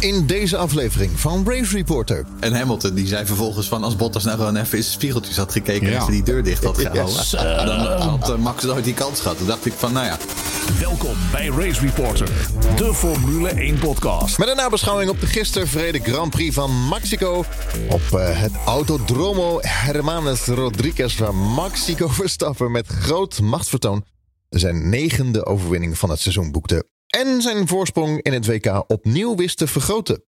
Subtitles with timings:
[0.00, 2.24] In deze aflevering van Race Reporter.
[2.40, 5.52] En Hamilton die zei vervolgens van als Bottas nou gewoon even in zijn spiegeltjes had
[5.52, 6.00] gekeken en Ja.
[6.00, 7.14] even die deur dicht had gehouden.
[7.14, 7.30] Yes.
[7.66, 9.38] Dan had eh, Max nooit die kans gehad.
[9.38, 10.18] Toen dacht ik van nou ja,
[10.80, 12.28] Welkom bij Race Reporter,
[12.76, 14.38] de Formule 1 podcast.
[14.38, 17.44] Met een nabeschouwing op de gisteren verreden Grand Prix van Mexico.
[17.88, 24.04] Op eh, het Autodromo Hermanes Rodriguez waar Mexico Verstappen met groot machtsvertoon
[24.48, 26.84] zijn negende overwinning van het seizoen boekte.
[27.08, 30.24] En zijn voorsprong in het WK opnieuw wist te vergroten.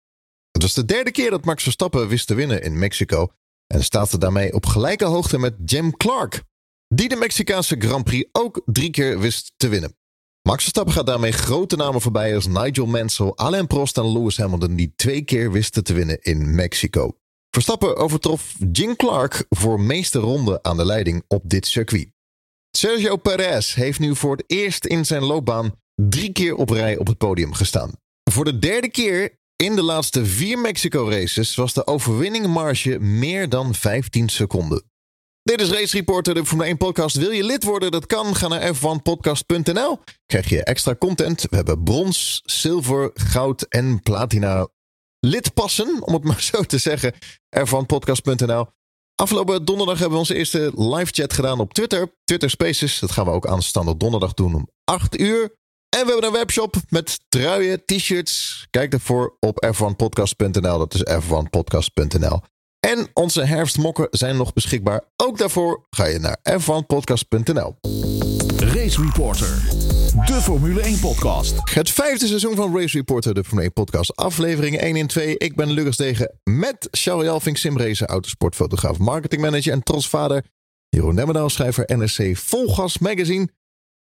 [0.50, 3.28] Het was de derde keer dat Max Verstappen wist te winnen in Mexico.
[3.66, 6.42] En staat daarmee op gelijke hoogte met Jim Clark.
[6.88, 9.96] Die de Mexicaanse Grand Prix ook drie keer wist te winnen.
[10.42, 14.76] Max Verstappen gaat daarmee grote namen voorbij als Nigel Mansell, Alain Prost en Lewis Hamilton
[14.76, 17.16] die twee keer wisten te winnen in Mexico.
[17.50, 22.08] Verstappen overtrof Jim Clark voor meeste ronde aan de leiding op dit circuit.
[22.70, 25.74] Sergio Perez heeft nu voor het eerst in zijn loopbaan
[26.08, 27.92] drie keer op rij op het podium gestaan.
[28.30, 33.74] Voor de derde keer in de laatste vier Mexico races was de overwinningmarge meer dan
[33.74, 34.84] 15 seconden.
[35.42, 37.16] Dit is Race Reporter, de Formule 1 podcast.
[37.16, 37.90] Wil je lid worden?
[37.90, 38.34] Dat kan.
[38.34, 39.98] Ga naar f1podcast.nl.
[40.26, 41.46] Krijg je extra content.
[41.50, 44.68] We hebben brons, zilver, goud en platina
[45.18, 47.14] lidpassen, om het maar zo te zeggen.
[47.58, 48.66] f1podcast.nl.
[49.14, 52.14] Afgelopen donderdag hebben we onze eerste live chat gedaan op Twitter.
[52.24, 52.98] Twitter Spaces.
[52.98, 55.58] Dat gaan we ook aanstaande donderdag doen om 8 uur.
[55.90, 58.66] En we hebben een webshop met truien, t-shirts.
[58.70, 60.78] Kijk daarvoor op f1podcast.nl.
[60.78, 62.40] Dat is f1podcast.nl.
[62.80, 65.04] En onze herfstmokken zijn nog beschikbaar.
[65.16, 67.76] Ook daarvoor ga je naar f1podcast.nl.
[68.56, 69.62] Race Reporter,
[70.26, 71.54] de Formule 1 podcast.
[71.64, 74.16] Het vijfde seizoen van Race Reporter, de Formule 1 podcast.
[74.16, 75.38] Aflevering 1 en 2.
[75.38, 80.44] Ik ben Lucas Degen met Charles Jalving, simracer, autosportfotograaf, marketingmanager en trotsvader.
[80.88, 83.48] Jeroen Nemmerdaal, schrijver NRC Volgas Magazine.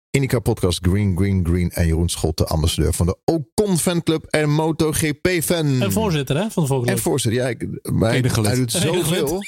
[0.10, 1.72] Indica podcast Green, Green, Green.
[1.72, 5.82] En Jeroen Scholte, ambassadeur van de Ocon fanclub en MotoGP fan.
[5.82, 6.98] En voorzitter hè, van de Volksclub.
[6.98, 8.22] En voorzitter, ja, ik, maar hij,
[8.56, 9.44] doet zoveel.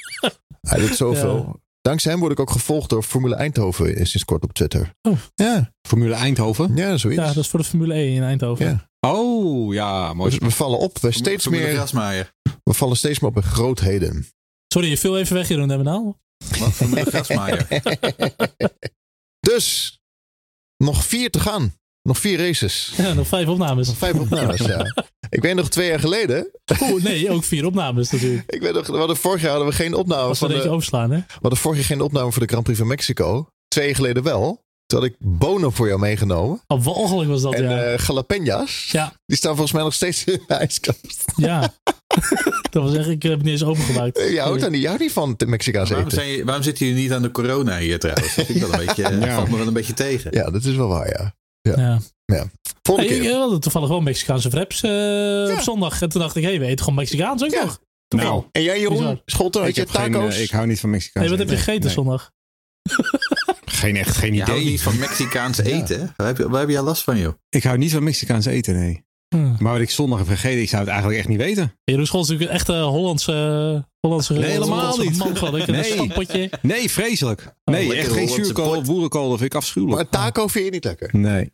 [0.62, 1.60] Hij doet zoveel.
[1.82, 4.94] Dankzij hem word ik ook gevolgd door Formule Eindhoven is sinds kort op Twitter.
[5.02, 5.18] Oh.
[5.36, 6.76] Ja, Formule Eindhoven.
[6.76, 7.22] ja, zoiets.
[7.22, 8.66] Ja, dat is voor de Formule 1 in Eindhoven.
[8.66, 8.90] Ja.
[9.00, 10.30] Oh, ja, mooi.
[10.30, 11.00] Dus we vallen op.
[11.00, 12.34] We, steeds meer, Grasmaaier.
[12.64, 14.28] we vallen steeds meer op in grootheden.
[14.74, 16.20] Sorry, je viel even weg, Jeroen Demmenaal.
[16.60, 17.68] Wat Formule Grasmaaier.
[19.50, 19.99] Dus,
[20.84, 21.74] nog vier te gaan.
[22.02, 22.94] Nog vier races.
[22.98, 23.88] Ja, nog vijf opnames.
[23.88, 24.86] Nog vijf opnames, ja.
[25.30, 26.52] Ik weet nog twee jaar geleden.
[26.82, 28.52] Oeh, nee, ook vier opnames natuurlijk.
[28.56, 30.70] Ik weet nog, we hadden vorig jaar hadden we geen opname we van de, eentje
[30.70, 31.18] overslaan, hè?
[31.18, 33.48] we hadden vorig jaar geen opname voor de Grand Prix van Mexico.
[33.68, 34.64] Twee jaar geleden wel.
[34.86, 36.62] Toen had ik bonen voor jou meegenomen.
[36.68, 37.82] Oh, walgelijk was dat, en ja.
[37.84, 38.92] eh jalapeñas.
[38.92, 41.24] ja, Die staan volgens mij nog steeds in de ijskast.
[41.36, 41.74] ja.
[42.72, 44.18] dat was echt, ik heb het niet eens opengemaakt.
[44.32, 46.24] Je houdt, daar niet, je houdt niet van de Mexicaanse Waarom, eten.
[46.24, 48.36] zijn je, waarom zitten jullie niet aan de corona hier trouwens?
[48.36, 49.36] Dat vind ik wel een beetje, Ja.
[49.36, 50.32] valt me wel een beetje tegen.
[50.34, 51.34] Ja, dat is wel waar, ja.
[51.62, 52.00] Ja.
[52.82, 53.32] Volgende Hey, keer.
[53.32, 56.02] we hadden toevallig wel Mexicaanse wraps eh, op zondag.
[56.02, 57.64] En toen dacht ik, hé, hey, we eten gewoon Mexicaans ook Ja.
[57.64, 57.80] nog.
[58.16, 59.22] Nou, En jij, Jeroen.
[59.26, 60.36] Scholten, had ik, je geen, taco's?
[60.36, 61.28] eh, ik hou niet van Mexicaans.
[61.28, 62.32] Hey, wat heb je gegeten zondag?
[63.66, 64.72] Geen echt, geen Je houdt idee.
[64.72, 66.14] niet van Mexicaans eten.
[66.16, 67.34] Waar heb, je, waar heb je last van, joh?
[67.50, 69.04] Ik hou niet van Mexicaans eten, nee.
[69.36, 69.64] Hm.
[69.64, 71.74] Maar wat ik zondag heb gegeten, ik zou het eigenlijk echt niet weten.
[71.84, 73.88] Jeroen Scholz is natuurlijk een echte Hollandse...
[74.00, 75.18] Hollandse Nee, helemaal Hollandse niet.
[75.42, 75.56] Man.
[75.58, 75.84] Ik een Nee.
[75.84, 76.50] stampotje.
[76.62, 77.42] Nee, vreselijk.
[77.64, 78.86] Oh, Nee, echt geen Hollandse zuurkool, pot.
[78.86, 79.98] boerenkool, dat vind ik afschuwelijk.
[80.12, 81.10] Maar taco vind je niet lekker?
[81.12, 81.52] Nee.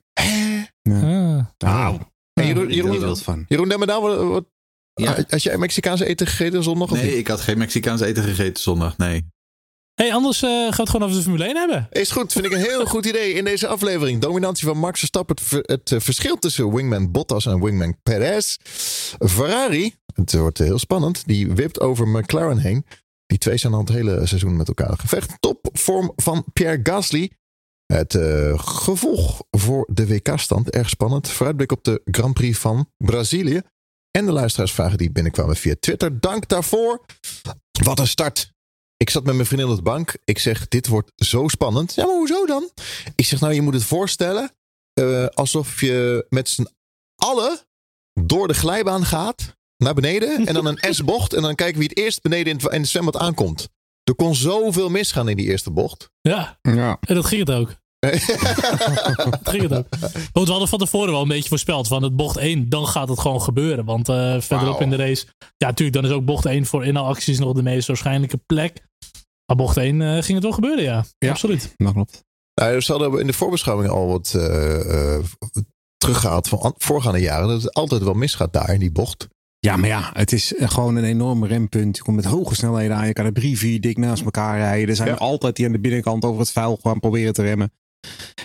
[0.83, 1.39] Ah.
[1.57, 1.99] Nou,
[2.33, 3.45] En Jeroen, Jeroen, er wild van.
[3.47, 4.45] Jeroen Demmerdaal, wat, wat,
[4.93, 5.15] Ja.
[5.27, 6.91] had jij Mexicaanse eten gegeten zondag?
[6.91, 7.15] Of Nee, niet?
[7.17, 8.97] ik had geen Mexicaans eten gegeten zondag.
[8.97, 9.25] Nee.
[9.95, 11.87] Hey, anders eh, gaan we het gewoon over de Formule 1 hebben.
[11.91, 14.21] Is goed, vind ik een heel goed idee in deze aflevering.
[14.21, 18.57] Dominantie van Max Verstappen, het, het eh, verschil tussen wingman Bottas en wingman Perez.
[19.27, 22.85] Ferrari, het wordt heel spannend, die wipt over McLaren heen.
[23.25, 25.33] Die twee zijn al het hele seizoen met elkaar gevecht.
[25.39, 27.31] Topvorm van Pierre Gasly.
[27.85, 31.29] Het eh, gevolg voor de WK-stand, erg spannend.
[31.29, 33.61] Vooruitblik op de Grand Prix van Brazilië.
[34.11, 36.19] En de luisteraarsvragen die binnenkwamen via Twitter.
[36.19, 37.05] Dank daarvoor.
[37.83, 38.53] Wat een start.
[38.97, 40.15] Ik zat met mijn vriendin op de bank.
[40.23, 41.93] Ik zeg, dit wordt zo spannend.
[41.95, 42.69] Ja, maar hoezo dan?
[43.15, 44.51] Ik zeg, nou, je moet het voorstellen
[44.93, 46.67] eh, alsof je met z'n
[47.15, 47.59] allen
[48.21, 50.45] door de glijbaan gaat naar beneden.
[50.45, 51.33] En dan een S-bocht.
[51.33, 53.67] En dan kijken wie het eerst beneden in het, in het zwembad aankomt.
[54.03, 56.09] Er kon zoveel misgaan in die eerste bocht.
[56.21, 56.97] Ja, Ja.
[57.01, 57.75] en dat ging het ook.
[59.15, 59.85] Dat ging het ook.
[60.31, 63.09] Want we hadden van tevoren wel een beetje voorspeld van het bocht 1, dan gaat
[63.09, 63.85] het gewoon gebeuren.
[63.85, 65.25] Want eh, verderop in de race,
[65.57, 68.83] ja natuurlijk, dan is ook bocht 1 voor inhaalacties nog de meest waarschijnlijke plek.
[69.45, 71.05] Maar bocht 1 eh, ging het wel gebeuren, ja.
[71.17, 71.29] Ja.
[71.29, 71.73] Absoluut.
[71.75, 72.23] Dat klopt.
[72.61, 75.23] Nou, ze hadden in de voorbeschouwing al wat eh, eh,
[75.97, 77.47] teruggehaald van an- voorgaande jaren.
[77.47, 79.27] Dat het altijd wel misgaat daar in die bocht.
[79.59, 81.97] Ja, maar ja, het is gewoon een enorm rempunt.
[81.97, 83.07] Je komt met hoge snelheden aan.
[83.07, 84.89] Je kan er drie, vier dik naast elkaar rijden.
[84.89, 85.13] Er zijn Ja.
[85.13, 87.71] er altijd die aan de binnenkant over het vuil gaan proberen te remmen.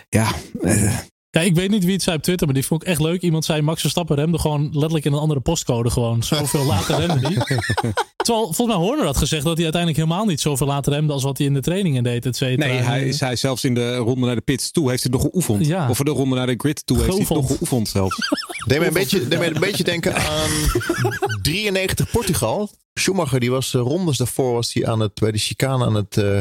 [0.08, 0.30] Ja,
[0.62, 0.98] eh,
[1.30, 3.22] Ja, ik weet niet wie het zei op Twitter, maar die vond ik echt leuk.
[3.22, 6.22] Iemand zei Max Verstappen remde gewoon letterlijk in een andere postcode gewoon.
[6.22, 7.34] Zoveel later remde hij.
[8.24, 11.22] Terwijl volgens mij Horner had gezegd dat hij uiteindelijk helemaal niet zoveel later remde als
[11.22, 12.66] wat hij in de trainingen deed, et cetera.
[12.68, 15.66] Nee, hij zei zelfs in de ronde naar de pits toe heeft hij nog geoefend.
[15.66, 15.88] Ja.
[15.88, 18.16] Of de ronde naar de grid toe heeft hij nog geoefend zelfs.
[18.66, 20.50] Deed mij een beetje, deed mij een beetje denken aan
[21.42, 22.70] 93 Portugal.
[22.94, 26.16] Schumacher, die was eh, rondes daarvoor was hij aan het, bij de chicane aan het
[26.16, 26.38] eh,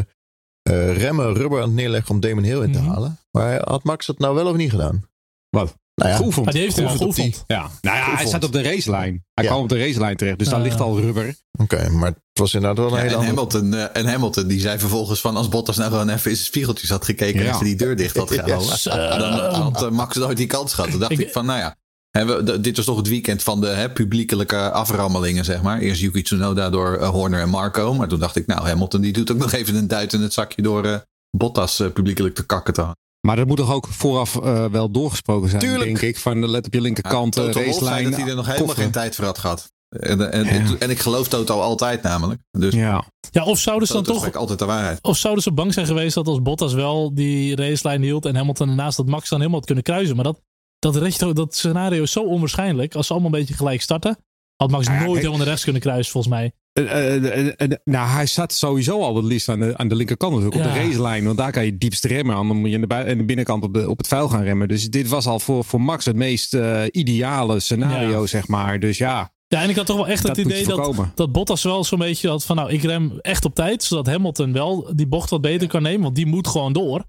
[0.70, 2.90] eh, remmen, rubber aan het neerleggen om Damon Hill in te Mhm.
[2.90, 3.20] halen.
[3.32, 5.04] Maar had Max dat nou wel of niet gedaan?
[5.50, 5.76] Wat?
[5.96, 6.46] Nou ja, Geoefend.
[6.46, 7.44] Maar die heeft Geoefend geoefend.
[7.48, 9.26] Ja, nou ja, hij staat op de racelijn.
[9.34, 9.50] Hij Ja.
[9.50, 10.64] kwam op de racelijn terecht, dus daar Ah.
[10.66, 11.36] ligt al rubber.
[11.60, 13.36] oké, maar het was inderdaad wel een Ja, hele en, andere...
[13.36, 16.48] Hamilton, eh, en Hamilton die zei vervolgens van als Bottas nou gewoon even in zijn
[16.48, 19.20] spiegeltjes had gekeken en even die deur dicht had gehouden.
[19.20, 20.90] Dan had Max nooit die kans gehad.
[20.92, 21.76] Toen dacht Ik- ik, van nou ja,
[22.12, 25.80] hè, we- d- dit was toch het weekend van de hè, publiekelijke aframmelingen zeg maar.
[25.80, 27.94] Eerst Yuki Tsunoda door eh, Horner en Marco.
[27.94, 30.34] Maar toen dacht ik nou Hamilton die doet ook nog even een duit in het
[30.34, 30.96] zakje door eh,
[31.38, 32.88] Bottas eh, publiekelijk te kakken te.
[33.28, 35.84] Maar dat moet toch ook vooraf eh, wel doorgesproken zijn, Tuurlijk.
[35.84, 36.18] denk ik.
[36.20, 38.04] Van let op je linkerkant, Ja, eh, racelijn.
[38.12, 38.84] dat hij er nog helemaal koffer.
[38.84, 39.72] geen tijd voor had gehad.
[39.90, 40.76] En, en, Ja.
[40.80, 42.42] en ik geloof Toto altijd namelijk.
[42.52, 43.04] Dus Ja.
[43.32, 45.00] Ja, of zouden ze dan Toto toch altijd de waarheid.
[45.02, 48.70] Of zouden ze bang zijn geweest dat als Bottas wel die racelijn hield en Hamilton
[48.70, 50.16] ernaast dat Max dan helemaal had kunnen kruisen.
[50.16, 50.42] Maar dat,
[50.80, 52.96] dat, dat scenario is zo onwaarschijnlijk.
[52.96, 54.18] Als ze allemaal een beetje gelijk starten,
[54.56, 56.52] had Max ja, nooit helemaal naar rechts kunnen kruisen volgens mij.
[56.74, 60.34] Eh, eh, eh, nou, hij zat sowieso al het liefst aan de, aan de linkerkant,
[60.34, 61.26] natuurlijk, op de racelijn.
[61.26, 62.36] Want daar kan je diepst remmen.
[62.36, 64.68] Dan moet je aan de, binnenkant op, de, op het vuil gaan remmen.
[64.68, 66.58] Dus dit was al voor, voor Max het meest
[66.92, 68.80] ideale scenario, zeg maar.
[68.80, 71.64] Dus ja, Ja, en ik had toch wel echt dat het idee dat, dat Bottas
[71.64, 73.84] wel zo'n beetje had van nou, ik rem echt op tijd.
[73.84, 77.04] Zodat Hamilton wel die bocht wat beter kan nemen, want die moet gewoon door.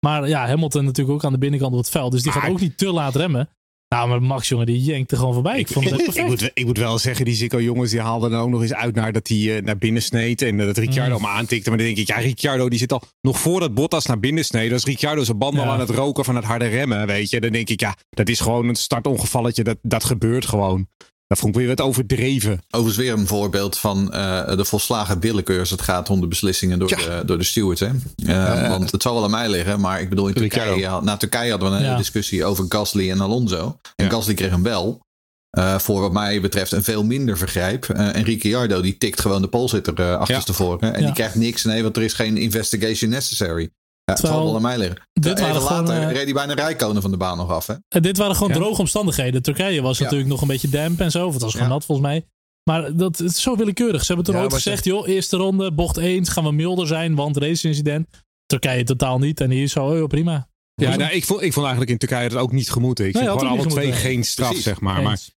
[0.00, 2.12] Maar ja, Hamilton natuurlijk ook aan de binnenkant op het veld.
[2.12, 3.48] Dus die gaat Maar- ook niet te laat remmen.
[3.88, 5.58] Nou, maar Max, jongen, die jenkt er gewoon voorbij.
[5.58, 8.40] Ik vond het ik, moet, ik moet wel zeggen, die Zico jongens die haalden dan
[8.40, 10.42] ook nog eens uit naar dat hij eh, naar binnen sneed.
[10.42, 11.24] En eh, dat Ricciardo Mm.
[11.24, 11.68] hem aantikte.
[11.68, 14.70] Maar dan denk ik, ja, Ricciardo die zit al nog voordat Bottas naar binnen sneed.
[14.70, 15.66] Dus Ricciardo zijn banden Ja.
[15.66, 17.40] al aan het roken van het harde remmen, weet je.
[17.40, 19.64] Dan denk ik, ja, dat is gewoon een startongevalletje.
[19.64, 20.88] Dat, dat gebeurt gewoon.
[21.26, 22.60] Dat vond ik weer wat overdreven.
[22.70, 26.78] Overigens weer een voorbeeld van eh, de volslagen willekeur als het gaat om de beslissingen
[26.78, 26.96] door, Ja.
[26.96, 27.80] de, door de stewards.
[27.80, 27.90] Hè?
[28.26, 30.34] Eh, want het zal wel aan mij liggen, maar ik bedoel, in.
[30.34, 31.96] Turkije, had- na Turkije hadden we een Ja.
[31.96, 33.78] discussie over Gasly en Alonso.
[33.96, 34.10] En Ja.
[34.10, 35.04] Gasly kreeg hem wel.
[35.50, 37.84] eh, voor wat mij betreft een veel minder vergrijp.
[37.88, 40.92] Eh, en Ricciardo die tikt gewoon de polsitter uh, achterstevoren.
[40.94, 41.06] En Ja.
[41.06, 43.70] die krijgt niks, nee, want er is geen investigation necessary.
[44.06, 45.02] Ja, het zal wel aan mij liggen.
[45.12, 47.66] dit waren gewoon, later eh, reed hij bijna Rijkonen van de baan nog af.
[47.66, 47.74] Hè?
[47.88, 48.54] En dit waren gewoon Ja.
[48.58, 49.42] droge omstandigheden.
[49.42, 50.02] Turkije was Ja.
[50.04, 51.26] natuurlijk nog een beetje damp en zo.
[51.26, 51.72] Of het was gewoon Ja.
[51.72, 52.26] nat volgens mij.
[52.70, 54.00] Maar dat het is zo willekeurig.
[54.00, 57.14] Ze hebben toen Ja, ooit gezegd, joh, eerste ronde, bocht 1, gaan we milder zijn,
[57.14, 58.06] want race-incident.
[58.46, 59.40] Turkije totaal niet.
[59.40, 60.48] En hier zo, oh, joh, prima.
[60.74, 63.06] Ja, nou, ik, vond, ik vond eigenlijk in Turkije dat ook niet gemoeten.
[63.06, 64.64] Ik Nee, vind had gewoon alle twee geen straf, Precies.
[64.66, 65.02] zeg maar.
[65.02, 65.34] maar Eens.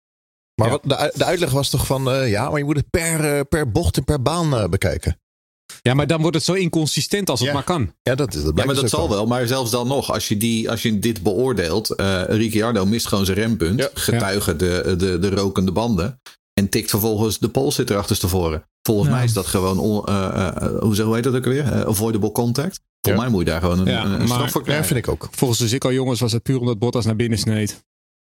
[0.55, 0.73] Maar Ja.
[0.73, 3.41] wat, de, de uitleg was toch van, eh, ja, maar je moet het per, eh,
[3.49, 5.21] per bocht en per baan eh, bekijken.
[5.87, 7.55] Ja, maar dan wordt het zo inconsistent als het Ja.
[7.55, 7.93] maar kan.
[8.03, 9.27] Ja, dat, is, dat Ja, maar dat dus ook zal wel.
[9.27, 11.91] Maar zelfs dan nog, als je, die, als je dit beoordeelt.
[11.95, 13.81] eh Ricciardo mist gewoon zijn rempunt.
[13.81, 13.89] Ja.
[13.95, 16.21] Getuigen de, de, de rokende banden.
[16.55, 18.65] En tikt vervolgens de polsitter achterstevoren.
[18.83, 19.15] Volgens Ja.
[19.15, 21.87] mij is dat gewoon, on, eh, eh, hoe, hoe heet dat ook weer?
[21.87, 22.81] Avoidable contact.
[23.01, 23.29] Volgens Ja.
[23.29, 24.87] mij moet je daar gewoon een, Ja, een, een maar- straf voor Ja, krijgen.
[24.87, 25.29] vind ik ook.
[25.31, 27.85] Volgens de Zico jongens was het puur omdat Bottas naar binnen sneed.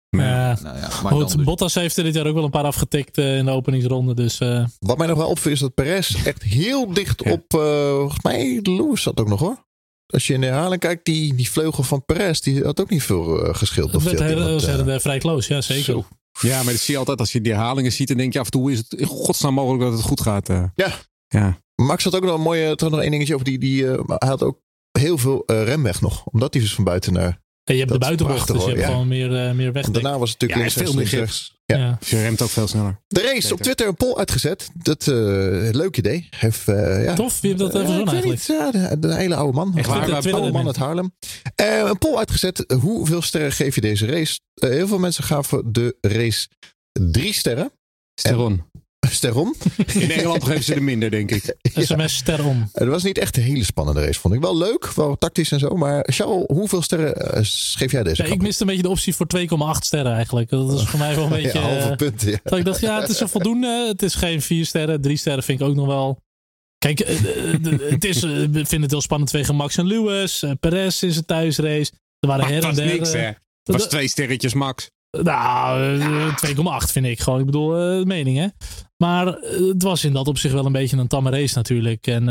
[0.10, 0.58] Ja.
[0.64, 1.44] Nou ja, maar Goed, dus.
[1.46, 4.14] Bottas heeft er dit jaar ook wel een paar afgetikt eh, in de openingsronde.
[4.14, 7.32] Dus eh, Wat mij nog wel opviel is dat Perez echt heel dicht Ja.
[7.32, 9.68] op, eh, volgens mij, Lewis zat ook nog hoor.
[10.06, 13.04] Als je in de herhaling kijkt, die, die vleugel van Perez, die had ook niet
[13.04, 13.88] veel gescheeld.
[13.88, 15.84] het Of werd heel- vrij close, ja zeker.
[15.84, 16.06] zo.
[16.42, 18.08] ja, maar dat zie je altijd als je die herhalingen ziet.
[18.08, 20.50] Dan denk je af en toe, is het in godsnaam mogelijk dat het goed gaat?
[20.50, 20.64] eh?
[20.76, 20.94] Ja.
[21.28, 21.58] Ja.
[21.76, 24.30] Max had ook nog een mooie, toch nog één dingetje over die, die eh, hij
[24.30, 24.60] had ook
[25.00, 26.26] heel veel eh, remweg nog.
[26.26, 27.40] Omdat hij dus van buiten naar, En
[27.74, 29.86] je hebt Dat de buitenbocht, dus je hebt gewoon meer, eh, meer weg.
[29.86, 31.58] en daarna was het natuurlijk Ja, links, veel meer rechts.
[31.66, 31.78] Ja.
[31.78, 31.98] Ja.
[32.06, 33.00] Je remt ook veel sneller.
[33.08, 33.52] De race Beter.
[33.54, 34.70] op Twitter een poll uitgezet.
[34.74, 35.16] Dat eh
[35.72, 36.28] leuk idee.
[36.36, 37.14] Heeft, eh, ja.
[37.14, 38.48] Tof, wie heeft dat even ik weet eigenlijk?
[38.48, 39.78] niet, ja, de, de hele oude man.
[39.78, 39.98] Echt waar?
[39.98, 41.14] Oude Twitter- oude man uit Haarlem.
[41.56, 42.74] Eh, een poll uitgezet.
[42.82, 44.40] Hoeveel sterren geef je deze race?
[44.54, 46.48] Heel veel mensen gaven de race
[47.12, 47.72] drie sterren.
[48.22, 48.64] Steron.
[49.14, 49.56] Sterron.
[49.94, 51.56] In Engeland geven ze er minder, denk ik.
[51.86, 52.70] SMS ster om.
[52.74, 54.42] Het was niet echt een hele spannende race, vond ik.
[54.42, 55.76] Wel leuk, wel tactisch en zo.
[55.76, 57.42] Maar Charles, hoeveel sterren eh,
[57.76, 58.24] geef jij deze?
[58.24, 59.46] Ja, ik miste een beetje de optie voor 2,8
[59.80, 60.50] sterren eigenlijk.
[60.50, 61.60] Dat is voor mij wel een beetje...
[61.60, 62.22] Ja, halve eh, punt.
[62.22, 62.38] Ja.
[62.44, 63.86] dat ik dacht, ja, het is een voldoende.
[63.88, 65.02] Het is geen 4 sterren.
[65.02, 66.18] 3 sterren vind ik ook nog wel...
[66.78, 67.16] Kijk, eh,
[67.54, 70.44] eh, het is, eh, ik vind het heel spannend tegen Max en Lewis.
[70.44, 71.92] eh, Perez in zijn thuisrace.
[72.20, 72.86] Er waren Maar her het en was der...
[72.98, 73.28] niks, eh, hè.
[73.28, 74.90] Het was twee sterretjes max.
[75.12, 77.40] Nou, eh, 2,8 vind ik gewoon.
[77.40, 78.48] Ik bedoel, eh, mening hè.
[78.98, 82.08] Maar eh, het was in dat opzicht wel een beetje een tamme race natuurlijk.
[82.08, 82.30] En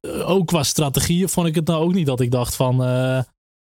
[0.00, 2.84] eh, ook qua strategieën vond ik het nou ook niet dat ik dacht van...
[2.84, 3.20] eh,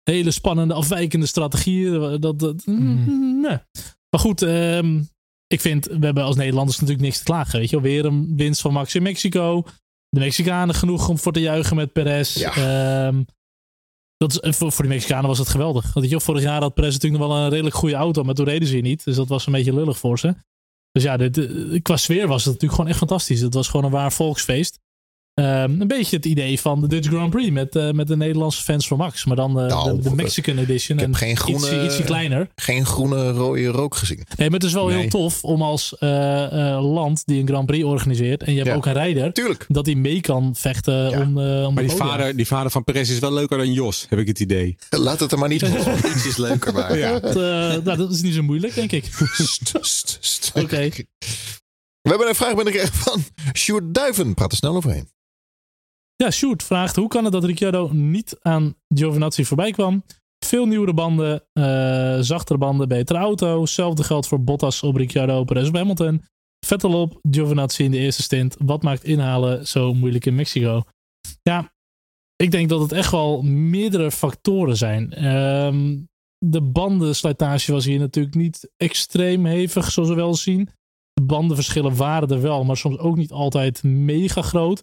[0.02, 2.20] hele spannende, afwijkende strategieën.
[2.20, 3.58] Dat, dat, mm, nee.
[4.10, 5.00] Maar goed, ehm,
[5.46, 7.58] ik vind, we hebben als Nederlanders natuurlijk niks te klagen.
[7.58, 9.62] Weet je, weer een winst van Max in Mexico.
[10.08, 12.34] De Mexicanen genoeg om voor te juichen met Perez.
[12.36, 12.52] Ja.
[12.54, 13.22] Ehm,
[14.18, 15.92] dat is, voor, voor die Mexicanen was het geweldig.
[15.92, 18.46] Want je, vorig jaar had Perez natuurlijk nog wel een redelijk goede auto, maar toen
[18.46, 19.04] reden ze hier niet.
[19.04, 20.34] Dus dat was een beetje lullig voor ze.
[20.92, 23.40] Dus ja, eh, qua sfeer was het natuurlijk gewoon echt fantastisch.
[23.40, 24.78] Het was gewoon een waar volksfeest.
[25.38, 28.62] Ehm, een beetje het idee van de Dutch Grand Prix met, uh, met de Nederlandse
[28.62, 29.24] fans van Max.
[29.24, 30.98] Maar dan uh, Nou, de, de, Mexican edition.
[30.98, 32.48] ik heb en geen groene- ietsje, ietsje kleiner.
[32.56, 34.16] Geen groene rode rook gezien.
[34.36, 34.98] Nee, maar het is wel Nee.
[34.98, 38.42] heel tof om als eh, eh, land die een Grand Prix organiseert.
[38.42, 38.76] En je hebt Ja.
[38.76, 39.32] ook een rijder.
[39.32, 39.64] Tuurlijk.
[39.68, 41.20] Dat hij mee kan vechten Ja.
[41.20, 43.72] om, eh om Maar de die vader, die vader van Perez is wel leuker dan
[43.72, 44.76] Jos, heb ik het idee.
[44.90, 45.70] Laat het er maar niet op.
[46.14, 47.18] Iets is leuker, maar Ja.
[47.20, 49.04] Dat, eh, nou, dat is niet zo moeilijk, denk ik.
[50.62, 50.88] Oké.
[52.02, 53.24] We hebben een vraag binnengekregen van
[53.56, 54.34] Sjoerd Duiven.
[54.34, 55.08] Praat er snel overheen.
[56.24, 60.04] Ja, Sjoerd vraagt: hoe kan het dat Ricciardo niet aan Giovinazzi voorbij kwam?
[60.44, 63.60] Veel nieuwere banden, eh, zachtere banden, betere auto.
[63.60, 66.24] Hetzelfde geldt voor Bottas op Ricciardo, Perez op Hamilton.
[66.66, 68.56] Vettel op, Giovinazzi in de eerste stint.
[68.58, 70.82] Wat maakt inhalen zo moeilijk in Mexico?
[71.42, 71.72] Ja,
[72.36, 75.12] ik denk dat het echt wel meerdere factoren zijn.
[75.12, 75.98] Ehm,
[76.38, 80.68] de bandenslijtage was hier natuurlijk niet extreem hevig, zoals we wel zien.
[81.12, 84.82] De bandenverschillen waren er wel, maar soms ook niet altijd mega groot.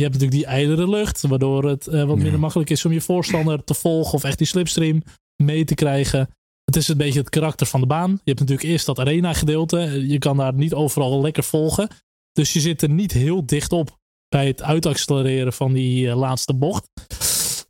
[0.00, 3.00] Je hebt natuurlijk die ijlere lucht, waardoor het eh, wat minder makkelijk is om je
[3.00, 5.02] voorstander te volgen of echt die slipstream
[5.42, 6.28] mee te krijgen.
[6.64, 8.10] Het is een beetje het karakter van de baan.
[8.10, 10.06] Je hebt natuurlijk eerst dat arena gedeelte.
[10.06, 11.88] Je kan daar niet overal lekker volgen.
[12.32, 13.98] Dus je zit er niet heel dicht op
[14.28, 16.90] bij het uitaccelereren van die eh, laatste bocht.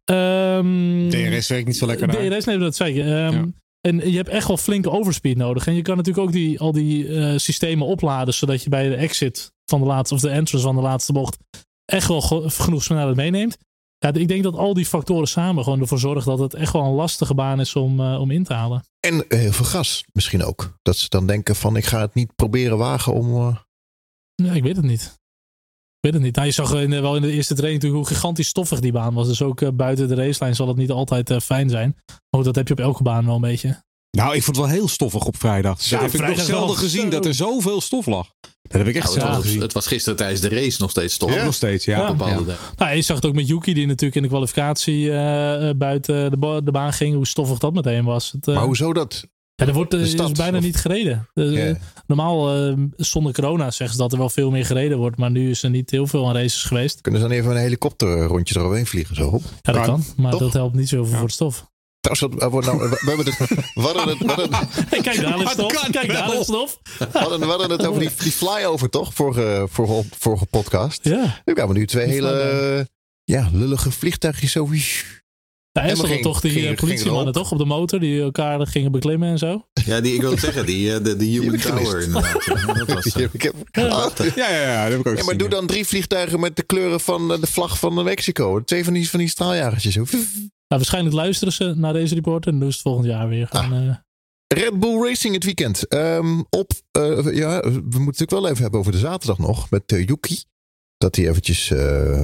[0.05, 2.31] Ehm, DRS werkt niet zo lekker daar.
[2.31, 2.81] DRS, nee, dat.
[2.81, 3.47] Ehm, Ja.
[3.81, 5.67] En je hebt echt wel flinke overspeed nodig.
[5.67, 8.95] En je kan natuurlijk ook die, al die eh, systemen opladen, zodat je bij de
[8.95, 11.37] exit van de laatste, of de entrance van de laatste bocht,
[11.87, 13.57] echt wel ge- genoeg snelheid meeneemt.
[13.99, 16.83] Ja, ik denk dat al die factoren samen gewoon ervoor zorgen dat het echt wel
[16.85, 18.85] een lastige baan is om, eh, om in te halen.
[19.01, 20.79] En heel veel gas misschien ook.
[20.83, 23.35] Dat ze dan denken van ik ga het niet proberen wagen om...
[23.37, 23.57] eh,
[24.35, 25.03] Ja, ik weet het niet.
[25.03, 26.35] Ik weet het niet.
[26.35, 28.93] Nou, je zag in, de- wel in de eerste training natuurlijk hoe gigantisch stoffig die
[28.93, 29.27] baan was.
[29.27, 31.97] Dus ook eh, buiten de racelijn zal het niet altijd eh, fijn zijn.
[32.07, 33.85] Maar goed, dat heb je op elke baan wel een beetje.
[34.11, 35.83] Nou, ik vond het wel heel stoffig op vrijdag.
[35.83, 38.33] Ja, dat heb ik nog zelden gezien dat er zoveel stof lag.
[38.77, 39.61] Dat heb ik echt Nou, het, was, gezien.
[39.61, 41.45] het was gisteren tijdens de race nog steeds toch?
[41.45, 42.13] Nog steeds, ja.
[42.77, 46.31] Nou, je zag het ook met Yuki, die natuurlijk in de kwalificatie eh, eh, buiten
[46.31, 47.15] de, ba- de baan ging.
[47.15, 48.33] Hoe stoffig dat meteen was.
[48.33, 49.25] Het, eh, Maar hoezo dat?
[49.55, 51.29] ja, er wordt eh, is bijna of- niet gereden.
[51.35, 51.75] Eh.
[52.07, 55.17] Normaal, eh, zonder corona, zeggen ze dat er wel veel meer gereden wordt.
[55.17, 57.01] Maar nu is er niet heel veel aan races geweest.
[57.01, 59.15] Kunnen ze dan even een helikopter rondje eroverheen vliegen?
[59.17, 59.41] Zo.
[59.63, 59.85] Ja, dat Kan.
[59.85, 60.05] kan.
[60.17, 60.41] Maar Toch?
[60.41, 61.19] dat helpt niet zoveel Ja.
[61.19, 61.67] voor de stof.
[62.11, 63.39] Trouwens, wat- wat nou, we hebben het,
[63.75, 65.89] we hadden het, hadden het, kijk, daar ligt stof.
[65.91, 66.79] Kijk, daar ligt stof.
[66.99, 69.15] we hadden, het over die, die flyover toch?
[69.15, 71.05] Vorige, vorige, vorige podcast.
[71.05, 71.41] Ja.
[71.45, 72.89] Nu kwamen nu twee hele
[73.25, 74.69] ja, lullige vliegtuigjes zo.
[75.83, 78.93] En hadden geen- toch die geen- eh, politiemannen toch op de motor die elkaar gingen
[78.93, 79.67] beklimmen en zo.
[79.85, 81.59] Ja, die, ik wil het zeggen, die, eh, de, de Human.
[81.59, 82.45] Tower inderdaad.
[82.67, 84.11] Ja, dat was, eh, Ik heb, Ja.
[84.37, 86.63] Ja, ja, ja, dat heb ik ook ja, maar doe dan drie vliegtuigen met de
[86.63, 88.65] kleuren van de vlag van Mexico.
[88.65, 89.95] Twee van die, van die straaljagertjes.
[89.95, 90.05] Zo.
[90.11, 90.21] Nou,
[90.69, 93.49] waarschijnlijk luisteren ze naar deze report en doen ze het volgend jaar weer.
[93.51, 93.71] Ah.
[93.89, 93.95] eh,
[94.55, 95.89] Red Bull Racing het weekend.
[95.89, 97.03] Ehm, op, eh,
[97.37, 99.71] ja, we moeten het natuurlijk wel even hebben over de zaterdag nog.
[99.71, 100.43] Met eh, Yuki.
[100.97, 101.79] Dat hij eventjes eh,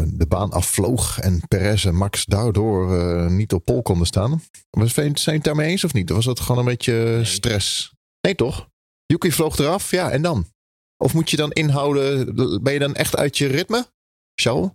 [0.07, 1.19] de baan afvloog.
[1.19, 4.43] En Perez en Max daardoor eh, niet op pol konden staan.
[4.71, 6.11] Was, zijn je het daarmee eens of niet?
[6.11, 7.93] Of was dat gewoon een beetje stress?
[8.21, 8.69] Nee toch?
[9.07, 9.91] Yuki vloog eraf.
[9.91, 10.47] Ja, en dan?
[10.97, 12.35] Of moet je dan inhouden?
[12.63, 13.87] Ben je dan echt uit je ritme?
[14.35, 14.69] Charles?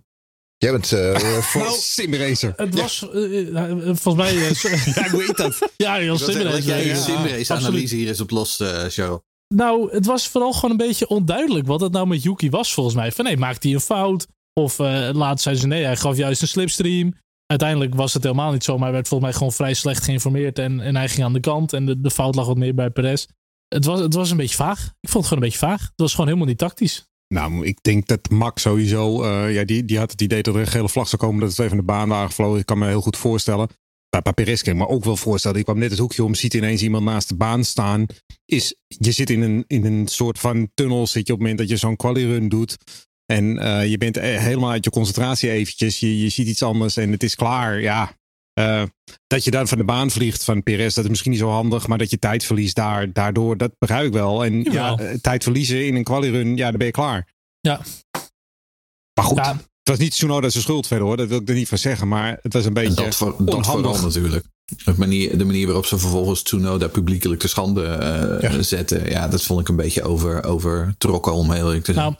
[0.56, 1.60] Jij bent eh, voor...
[1.62, 2.52] Nou, simracer.
[2.56, 4.36] het was eh, eh, volgens mij.
[4.48, 4.54] eh,
[4.94, 5.58] Ja, ik weet dat.
[5.76, 7.64] ja, wil zeggen, Leg jij je ja, simrace absoluut.
[7.66, 9.20] analyse hier eens op los, eh, show.
[9.54, 12.96] Nou, het was vooral gewoon een beetje onduidelijk wat het nou met Yuki was volgens
[12.96, 13.12] mij.
[13.12, 14.26] Van nee, maakt hij een fout?
[14.52, 14.78] Of
[15.12, 17.14] laatst zeiden ze nee, hij gaf juist een slipstream.
[17.46, 20.58] Uiteindelijk was het helemaal niet zo, maar hij werd volgens mij gewoon vrij slecht geïnformeerd.
[20.58, 22.90] En, en hij ging aan de kant en de, de fout lag wat meer bij
[22.90, 23.26] Perez.
[23.68, 24.84] Het was, het was een beetje vaag.
[25.00, 25.80] Ik vond het gewoon een beetje vaag.
[25.80, 27.06] Het was gewoon helemaal niet tactisch.
[27.34, 30.60] Nou, ik denk dat Max sowieso, eh, ja, die, die had het idee dat er
[30.60, 32.58] een gele vlag zou komen, dat het even de baan waren gevlogen.
[32.58, 33.68] Ik kan me heel goed voorstellen.
[34.08, 35.58] Bij Perez kan ik me ook wel voorstellen.
[35.58, 38.06] Ik kwam net het hoekje om, ziet ineens iemand naast de baan staan.
[38.44, 41.58] Is, je zit in een, in een soort van tunnel, zit je op het moment
[41.58, 42.76] dat je zo'n quali-run doet.
[43.26, 46.00] En eh, je bent eh, helemaal uit je concentratie eventjes.
[46.00, 47.80] Je, je ziet iets anders en het is klaar.
[47.80, 48.12] Ja,
[48.52, 48.82] eh,
[49.26, 51.86] dat je dan van de baan vliegt van Perez, dat is misschien niet zo handig.
[51.86, 54.44] Maar dat je tijd verliest daar, daardoor, dat begrijp ik wel.
[54.44, 55.20] En ja, Jawel.
[55.20, 57.26] tijd verliezen in een quali-run, ja, dan ben je klaar.
[57.60, 57.80] Ja.
[59.14, 59.60] Maar goed, Ja.
[59.88, 61.16] Het was niet Tsunoda zijn schuld verder hoor.
[61.16, 62.08] Dat wil ik er niet van zeggen.
[62.08, 63.86] Maar het was een En beetje dat, voor, dat onhandig.
[63.86, 64.44] vooral natuurlijk.
[64.84, 68.62] De manier, de manier waarop ze vervolgens Tsunoda publiekelijk te schande eh, Ja.
[68.62, 69.10] zetten.
[69.10, 72.04] Ja, dat vond ik een beetje over, overtrokken om heel eerlijk te zijn.
[72.04, 72.18] Nou,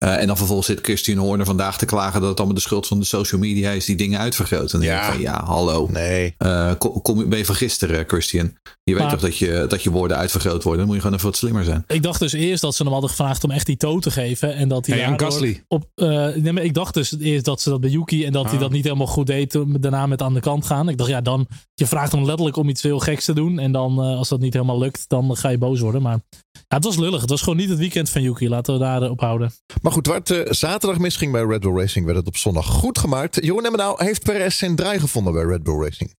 [0.00, 2.86] Eh, en dan vervolgens zit Christian Horner vandaag te klagen dat het allemaal de schuld
[2.86, 4.80] van de social media is die dingen uitvergroten.
[4.80, 5.00] En dan Ja.
[5.00, 5.88] denk ik van, ja, hallo.
[5.90, 6.34] Nee.
[6.38, 8.52] Eh, kom, kom, ben je van gisteren, Christian?
[8.82, 10.76] Je weet Maar- toch dat je, dat je woorden uitvergroot worden?
[10.78, 11.84] Dan moet je gewoon even wat slimmer zijn.
[11.86, 14.54] Ik dacht dus eerst dat ze hem hadden gevraagd om echt die toe te geven.
[14.54, 15.64] En dat hij Hey, Gasly.
[15.68, 15.84] op.
[15.94, 18.54] eh, nee, maar ik dacht dus eerst dat ze dat bij Yuki en dat hij
[18.54, 18.60] Ah.
[18.60, 19.58] dat niet helemaal goed deed.
[19.80, 20.88] Daarna met aan de kant gaan.
[20.88, 21.46] Ik dacht, ja, dan.
[21.74, 23.58] Je vraagt hem letterlijk om iets heel geks te doen.
[23.58, 26.02] En dan, eh, als dat niet helemaal lukt, dan ga je boos worden.
[26.02, 26.18] Maar
[26.52, 27.20] ja, het was lullig.
[27.20, 28.48] Het was gewoon niet het weekend van Yuki.
[28.48, 29.52] Laten we daar op houden.
[29.82, 32.98] Maar goed, waar eh, zaterdag misging bij Red Bull Racing, werd het op zondag goed
[32.98, 33.34] gemaakt.
[33.44, 36.14] Jeroen Emmenau heeft Perez zijn draai gevonden bij Red Bull Racing.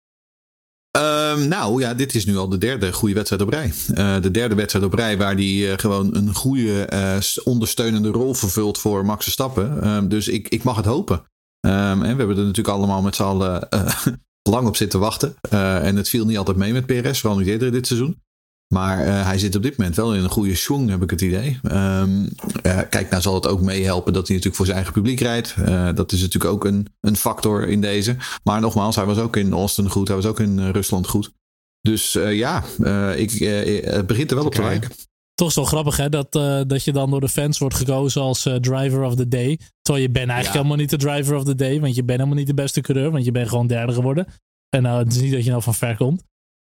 [0.91, 3.73] Ehm, nou ja, dit is nu al de derde goede wedstrijd op rij.
[3.93, 8.77] Eh, de derde wedstrijd op rij waar hij gewoon een goede eh, ondersteunende rol vervult
[8.77, 9.81] voor Max Verstappen.
[9.81, 11.23] Ehm, dus ik, ik mag het hopen.
[11.61, 14.05] Ehm, en we hebben er natuurlijk allemaal met z'n allen eh,
[14.49, 15.35] lang op zitten wachten.
[15.49, 18.21] Eh, en het viel niet altijd mee met Perez, vooral niet eerder dit seizoen.
[18.71, 21.21] Maar eh, hij zit op dit moment wel in een goede swing, heb ik het
[21.21, 21.59] idee.
[21.63, 22.27] Ehm,
[22.61, 25.55] eh, kijk, nou zal het ook meehelpen dat hij natuurlijk voor zijn eigen publiek rijdt.
[25.57, 28.15] Eh, dat is natuurlijk ook een, een factor in deze.
[28.43, 30.07] Maar nogmaals, hij was ook in Austin goed.
[30.07, 31.31] Hij was ook in Rusland goed.
[31.81, 32.63] Dus ja,
[33.15, 33.31] ik,
[33.85, 34.91] het begint er wel op te lijken.
[35.33, 36.31] Toch wel grappig hè, dat,
[36.67, 39.59] dat je dan door de fans wordt gekozen als driver of the day.
[39.81, 40.61] Terwijl je bent eigenlijk Ja.
[40.61, 41.79] helemaal niet de driver of the day.
[41.79, 43.11] Want je bent helemaal niet de beste coureur.
[43.11, 44.27] Want je bent gewoon derde geworden.
[44.69, 46.23] En nou, het is niet dat je nou van ver komt.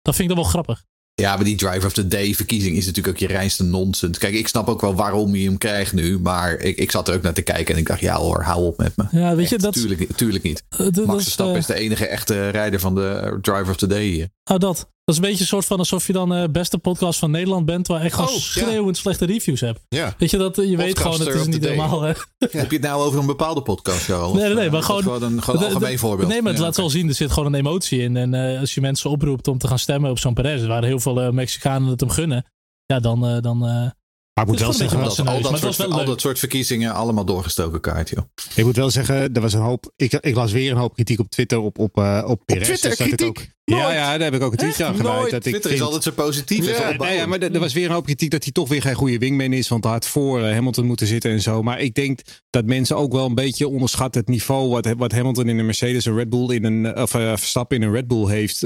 [0.01, 0.83] Dat vind ik dan wel grappig.
[1.21, 4.17] Ja, maar die Driver of the Day verkiezing is natuurlijk ook je reinste nonsens.
[4.17, 6.19] Kijk, ik snap ook wel waarom je hem krijgt nu.
[6.19, 8.65] Maar ik, ik zat er ook naar te kijken en ik dacht, ja hoor, hou
[8.65, 9.03] op met me.
[9.11, 10.63] Ja, weet je, Echt, dat, tuurlijk, niet- tuurlijk niet.
[10.69, 14.03] eh, Max Verstappen eh, is de enige echte rijder van de Driver of the Day
[14.05, 14.29] hier.
[14.51, 14.89] Oh, dat.
[15.07, 17.65] Dat is een beetje een soort van alsof je dan eh beste podcast van Nederland
[17.65, 17.87] bent.
[17.87, 18.39] Waar echt gewoon Oh, ja.
[18.41, 19.79] schreeuwend slechte reviews hebt.
[19.89, 20.15] Ja.
[20.17, 20.55] Weet je dat?
[20.55, 22.01] Je weet gewoon, het is niet helemaal.
[22.01, 22.07] hè.
[22.39, 24.31] Heb je het nou over een bepaalde podcast, Charles?
[24.33, 26.29] Nee, nee, nee, maar eh, gewoon- Gewoon een, gewoon een De- de- algemeen voorbeeld.
[26.29, 27.07] Nee, maar het laat wel zien.
[27.07, 28.17] Er zit gewoon een emotie in.
[28.17, 30.65] En eh, als je mensen oproept om te gaan stemmen op zo'n Perez.
[30.65, 32.45] Waar heel veel eh, Mexicanen het hem gunnen.
[32.85, 33.41] Ja, dan.
[33.41, 33.91] dan
[34.37, 36.21] Maar ik moet wel zeggen, een dat, Maar al, dat was soort, wel al dat
[36.21, 38.19] soort verkiezingen allemaal doorgestoken kaart, joh.
[38.55, 39.91] ik moet wel zeggen, er was een hoop.
[39.95, 42.63] Ik, ik las weer een hoop kritiek op Twitter op, op, eh, op Perez.
[42.67, 43.27] Twitter Dus kritiek?
[43.27, 45.23] Ook, ja, ja, daar heb ik ook een tweetje aan gewijd.
[45.23, 46.77] Dat ik Twitter vind- is altijd zo positief.
[46.77, 48.95] Ja, nee, ja, maar er was weer een hoop kritiek dat hij toch weer geen
[48.95, 49.67] goede wingman is.
[49.67, 51.63] Want hij had voor eh, Hamilton moeten zitten en zo.
[51.63, 54.69] Maar ik denk dat mensen ook wel een beetje onderschatten het niveau.
[54.69, 56.97] wat, wat Hamilton in een Mercedes en Red Bull in een.
[56.97, 58.61] of eh, Verstappen in een Red Bull heeft.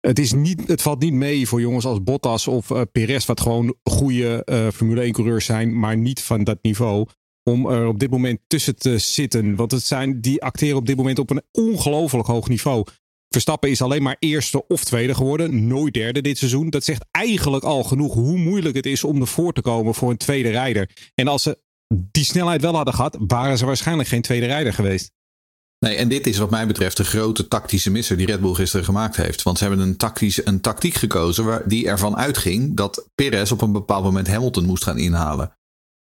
[0.00, 3.26] Het, is niet, het valt niet mee voor jongens als Bottas of eh Perez.
[3.26, 5.78] Wat gewoon goede eh, Formule 1 coureurs zijn.
[5.78, 7.06] Maar niet van dat niveau.
[7.42, 9.56] Om er op dit moment tussen te zitten.
[9.56, 12.84] Want het zijn, die acteren op dit moment op een ongelooflijk hoog niveau.
[13.28, 15.66] Verstappen is alleen maar eerste of tweede geworden.
[15.66, 16.70] Nooit derde dit seizoen.
[16.70, 20.16] Dat zegt eigenlijk al genoeg hoe moeilijk het is om ervoor te komen voor een
[20.16, 21.10] tweede rijder.
[21.14, 21.58] En als ze
[21.94, 25.12] die snelheid wel hadden gehad, waren ze waarschijnlijk geen tweede rijder geweest.
[25.78, 28.84] Nee, en dit is wat mij betreft de grote tactische misser die Red Bull gisteren
[28.84, 29.42] gemaakt heeft.
[29.42, 33.62] Want ze hebben een, tactisch, een tactiek gekozen waar, die ervan uitging dat Perez op
[33.62, 35.52] een bepaald moment Hamilton moest gaan inhalen.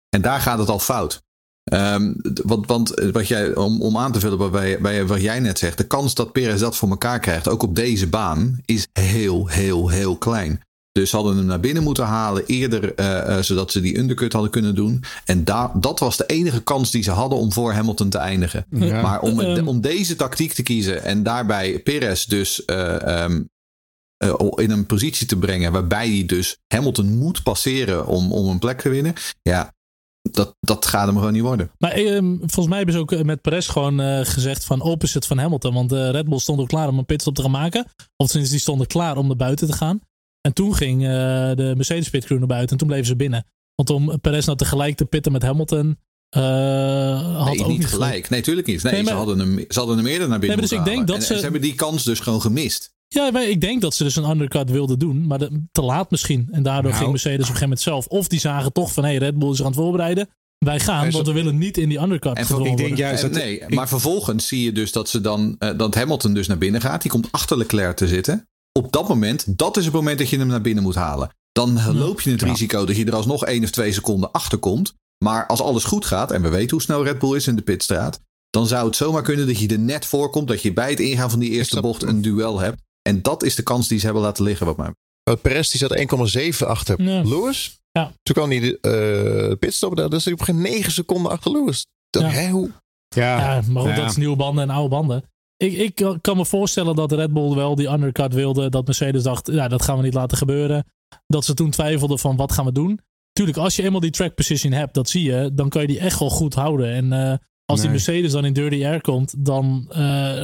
[0.10, 1.24] En daar gaat het al fout.
[1.64, 5.40] Ehm, want, want eh, wat jij, om, om aan te vullen bij, bij wat jij
[5.40, 8.88] net zegt, de kans dat Perez dat voor elkaar krijgt, ook op deze baan, is
[8.94, 10.62] heel, heel, heel klein.
[11.00, 14.34] Dus ze hadden hem naar binnen moeten halen eerder, eh, eh, zodat ze die undercut
[14.34, 15.04] hadden kunnen doen.
[15.26, 18.66] En da dat was de enige kans die ze hadden om voor Hamilton te eindigen.
[18.70, 19.02] Ja.
[19.02, 19.68] Maar om, Ehm.
[19.68, 23.42] om deze tactiek te kiezen en daarbij Perez dus eh, ehm,
[24.18, 28.60] eh, in een positie te brengen waarbij hij dus Hamilton moet passeren om, om een
[28.60, 29.14] plek te winnen.
[29.42, 29.74] Ja,
[30.32, 31.72] dat, dat gaat hem gewoon niet worden.
[31.78, 35.38] Maar ehm, volgens mij hebben ze ook met Perez gewoon eh, gezegd van opposite van
[35.38, 35.74] Hamilton.
[35.74, 37.86] Want eh, Red Bull stond ook klaar om een pitstop te gaan maken.
[38.18, 40.00] Of sinds die stonden klaar om naar buiten te gaan.
[40.46, 41.08] En toen ging eh,
[41.56, 43.46] de Mercedes pitcrew naar buiten en toen bleven ze binnen.
[43.76, 45.98] Want om Perez nou tegelijk te pitten met Hamilton
[46.30, 48.30] eh, had Nee, ook niet gelijk.
[48.30, 48.84] Nee, tuurlijk niet.
[48.84, 50.88] Nee, Nee, maar- ze, hadden hem, ze hadden hem eerder naar binnen Nee, maar dus
[50.88, 52.94] ik denk dat En- ze- en ze hebben die kans dus gewoon gemist.
[53.08, 56.12] Ja, maar ik denk dat ze dus een undercut wilden doen, maar de- te laat
[56.12, 56.48] misschien.
[56.52, 56.96] En daardoor Nou.
[56.98, 58.08] ging Mercedes op een gegeven moment zelf.
[58.08, 60.30] Of die zagen toch van, hé, hey, Red Bull is zich aan het voorbereiden.
[60.58, 63.06] Wij gaan, want we willen niet in die undercut En gedwongen ik denk worden.
[63.08, 66.34] juist dat nee, ik- maar vervolgens zie je dus dat ze dan eh, dat Hamilton
[66.34, 67.02] dus naar binnen gaat.
[67.02, 68.48] Die komt achter Leclerc te zitten.
[68.80, 71.30] Op dat moment, dat is het moment dat je hem naar binnen moet halen.
[71.52, 72.48] Dan eh, loop je het Ja.
[72.48, 74.94] risico dat je er alsnog één of twee seconden achter komt.
[75.24, 77.62] Maar als alles goed gaat, en we weten hoe snel Red Bull is in de
[77.62, 80.48] pitstraat, dan zou het zomaar kunnen dat je er net voor komt.
[80.48, 82.82] Dat je bij het ingaan van die eerste bocht een duel hebt.
[83.02, 84.94] En dat is de kans die ze hebben laten liggen, wat mij
[85.30, 85.96] Uh, Perez die zat
[86.62, 87.22] 1,7 achter Ja.
[87.24, 87.80] Lewis.
[87.92, 88.12] Ja.
[88.24, 89.96] Toen kwam hij de uh, pitstop.
[89.96, 91.86] Daar zat hij op geen 9 seconden achter Lewis.
[92.10, 92.22] Ja.
[92.28, 92.72] hè, hoe?
[93.16, 93.98] Ja, Ja, maar goed, Ja.
[94.02, 95.24] dat is nieuwe banden en oude banden.
[95.58, 98.70] Ik, ik kan me voorstellen dat Red Bull wel die undercut wilde.
[98.70, 100.86] Dat Mercedes dacht, ja, dat gaan we niet laten gebeuren.
[101.28, 103.00] Dat ze toen twijfelden van, wat gaan we doen?
[103.32, 105.52] Tuurlijk, als je eenmaal die track position hebt, dat zie je.
[105.54, 106.94] Dan kan je die echt wel goed houden.
[106.94, 107.90] En eh, als die.
[107.90, 109.98] Mercedes dan in dirty air komt, dan eh,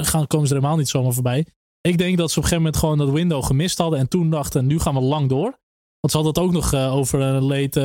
[0.04, 1.46] gaan, komen ze er helemaal niet zomaar voorbij.
[1.82, 4.00] Ik denk dat ze op een gegeven moment gewoon dat window gemist hadden.
[4.00, 5.60] En toen dachten, nu gaan we lang door.
[6.00, 7.80] Want ze hadden het ook nog uh, over een late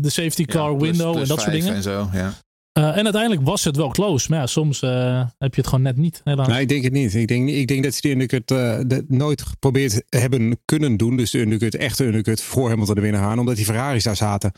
[0.00, 1.74] de safety car Ja, plus- window plus en dat soort dingen.
[1.74, 2.32] En zo, ja.
[2.78, 4.30] Uh, en uiteindelijk was het wel close.
[4.30, 4.90] Maar ja, soms uh,
[5.38, 6.20] heb je het gewoon net niet.
[6.24, 6.48] Helaas.
[6.48, 7.14] Nee, ik denk het niet.
[7.14, 11.16] Ik denk, ik denk dat ze die undercut uh, de, nooit geprobeerd hebben kunnen doen.
[11.16, 13.38] Dus de undercut, echte undercut voor Hamilton de winnaar gaan.
[13.38, 14.52] Omdat die Ferraris daar zaten.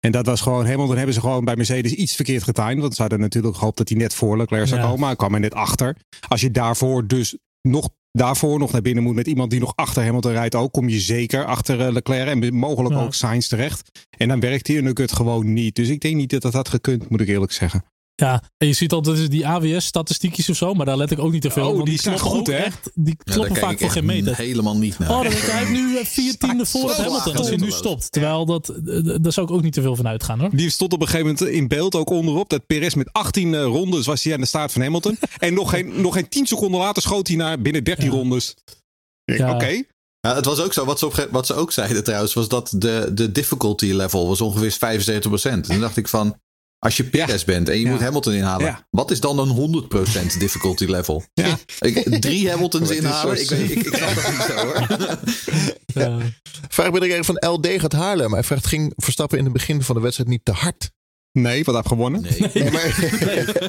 [0.00, 2.80] En dat was gewoon, Hamilton hebben ze gewoon bij Mercedes iets verkeerd getimed.
[2.80, 4.84] Want ze hadden natuurlijk gehoopt dat hij net voor Leclerc zou Ja.
[4.84, 5.00] komen.
[5.00, 5.96] Maar hij kwam er net achter.
[6.28, 10.04] Als je daarvoor dus nog, daarvoor nog naar binnen moet met iemand die nog achter
[10.04, 10.72] Hamilton rijdt ook.
[10.72, 13.02] Kom je zeker achter eh, Leclerc en mogelijk Ja.
[13.02, 14.06] ook Sainz terecht.
[14.18, 15.74] En dan werkt die undercut gewoon niet.
[15.74, 17.84] Dus ik denk niet dat dat had gekund, moet ik eerlijk zeggen.
[18.20, 20.74] Ja, en je ziet altijd die AWS-statistiekjes of zo.
[20.74, 21.86] Maar daar let ik ook niet te veel Oh, op.
[21.86, 22.52] die zijn goed, hè?
[22.52, 24.36] Echt, die kloppen vaak ik voor geen meter.
[24.36, 25.08] helemaal niet naar.
[25.08, 27.56] Oh, dan denk ik, hij heeft nu eh, vier tiende voor het Hamilton als hij
[27.56, 28.12] nu stopt.
[28.12, 28.74] Terwijl dat, eh,
[29.20, 30.50] daar zou ik ook niet te veel van uitgaan hoor.
[30.56, 32.48] Die stond op een gegeven moment in beeld ook onderop.
[32.50, 35.18] Dat Perez met 18 eh, rondes was hij aan de staart van Hamilton.
[35.38, 38.10] en nog geen, nog geen 10 seconden later schoot hij naar binnen 13 Ja.
[38.10, 38.54] rondes.
[39.24, 39.54] Ja.
[39.54, 39.82] Oké.
[40.20, 43.10] Ja, het was ook zo, wat ze, wat ze ook zeiden trouwens, was dat de,
[43.14, 44.72] de difficulty level was ongeveer
[45.56, 45.60] 75%.
[45.60, 46.36] Toen dacht ik van,
[46.78, 47.90] als je Perez bent en je Ja.
[47.90, 48.86] moet Hamilton inhalen, Ja.
[48.90, 51.24] wat is dan een 100% difficulty level?
[51.34, 51.58] Ja.
[51.80, 54.86] Ik, drie Hamiltons inhalen, ik, ik, ik snap dat niet zo hoor.
[55.94, 56.18] Ja.
[56.68, 58.32] Vraag ben ik van LD gaat Haarlem.
[58.32, 60.90] Hij vraagt, ging Verstappen in het begin van de wedstrijd niet te hard?
[61.42, 62.20] Nee, wat heeft gewonnen.
[62.22, 62.40] Nee.
[62.54, 62.80] Nee, maar,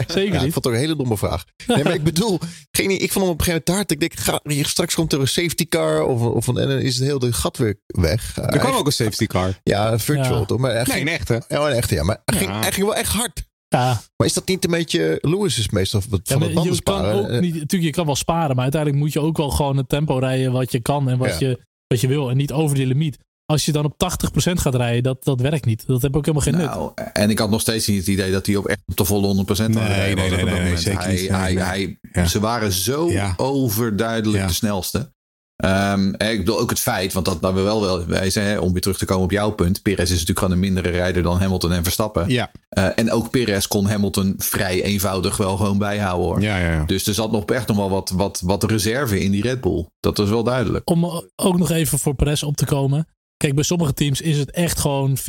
[0.07, 0.39] zeker ja, ik niet.
[0.41, 1.45] vond het ook een hele domme vraag.
[1.67, 2.39] Nee, maar ik bedoel,
[2.71, 3.91] geen, niet- ik vond hem op een gegeven moment te hard.
[3.91, 6.95] Ik denk, ga, straks komt er een safety car of, of een, en dan is
[6.97, 8.37] het heel de gat weer weg.
[8.37, 9.59] Er kwam ook een safety car.
[9.63, 10.45] Ja, virtual Ja.
[10.45, 10.57] toch?
[10.59, 11.43] Maar hij Nee, ging, een echte.
[11.47, 12.03] ja, een echte, ja.
[12.03, 12.45] Maar hij, Ja.
[12.47, 13.47] ging, hij ging wel echt hard.
[13.67, 15.17] Ja, Maar is dat niet een beetje...
[15.21, 17.41] Lewis is meestal van Ja, het maar banden sparen.
[17.41, 20.17] niet, natuurlijk, je kan wel sparen, maar uiteindelijk moet je ook wel gewoon het tempo
[20.17, 21.47] rijden wat je kan en wat, Ja.
[21.47, 23.17] je, wat je wil en niet over die limiet.
[23.49, 25.87] Als je dan op 80% gaat rijden, dat, dat werkt niet.
[25.87, 26.65] Dat heb ook helemaal geen nut.
[26.69, 29.05] Nou, en ik had nog steeds niet het idee dat hij op echt op de
[29.05, 30.79] volle 100% aan het Nee, rijden was nee, nee, nee, moment.
[30.81, 31.29] zeker hij, niet.
[31.29, 31.63] Nee, hij, nee.
[31.63, 32.25] hij- Ja.
[32.25, 33.33] Ze waren zo Ja.
[33.37, 34.47] overduidelijk Ja.
[34.47, 35.11] de snelste.
[35.55, 38.59] Ehm, hè, ik bedoel ook het feit, want dat, dat we wel wel wijzen, hè,
[38.59, 39.81] om weer terug te komen op jouw punt.
[39.81, 42.29] Perez is natuurlijk gewoon een mindere rijder dan Hamilton en Verstappen.
[42.29, 42.51] Ja.
[42.69, 46.41] Eh, en ook Perez kon Hamilton vrij eenvoudig wel gewoon bijhouden hoor.
[46.41, 46.83] Ja, ja, ja.
[46.85, 49.85] Dus er zat nog echt nog wel wat, wat, wat reserve in die Red Bull.
[49.99, 50.89] Dat is wel duidelijk.
[50.89, 53.07] Om ook nog even voor Perez op te komen.
[53.43, 55.21] Kijk, bij sommige teams is het echt gewoon 50-50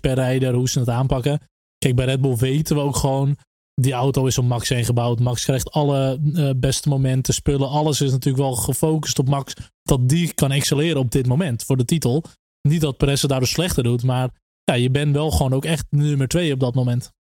[0.00, 1.40] per rijder hoe ze het aanpakken.
[1.78, 3.36] Kijk, bij Red Bull weten we ook gewoon.
[3.74, 5.20] Die auto is om Max heen gebouwd.
[5.20, 7.68] Max krijgt alle eh, beste momenten, spullen.
[7.68, 9.54] Alles is natuurlijk wel gefocust op Max.
[9.82, 12.24] Dat die kan excelleren op dit moment voor de titel.
[12.68, 14.02] Niet dat Perez het daardoor slechter doet.
[14.02, 14.30] Maar
[14.64, 17.12] ja, je bent wel gewoon ook echt nummer twee op dat moment.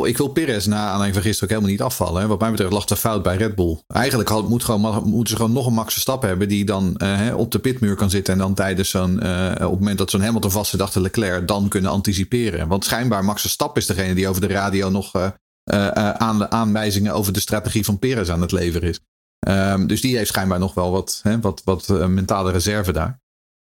[0.00, 2.22] Oh, Ik wil Perez na aanleiding van gisteren ook helemaal niet afvallen.
[2.22, 2.28] Hè.
[2.28, 3.78] Wat mij betreft lag de fout bij Red Bull.
[3.86, 6.48] Eigenlijk had, moet gewoon, moeten ze gewoon nog een Max Verstappen hebben...
[6.48, 8.32] die dan eh, op de pitmuur kan zitten...
[8.32, 9.20] en dan tijdens zo'n...
[9.20, 11.48] eh, op het moment dat zo'n Hamilton vast zit achter Leclerc...
[11.48, 12.68] dan kunnen anticiperen.
[12.68, 15.14] Want schijnbaar Max Verstappen is degene die over de radio nog...
[15.14, 19.00] eh, aan, aanwijzingen over de strategie van Perez aan het leveren is.
[19.38, 23.20] Ehm, dus die heeft schijnbaar nog wel wat, hè, wat, wat mentale reserve daar.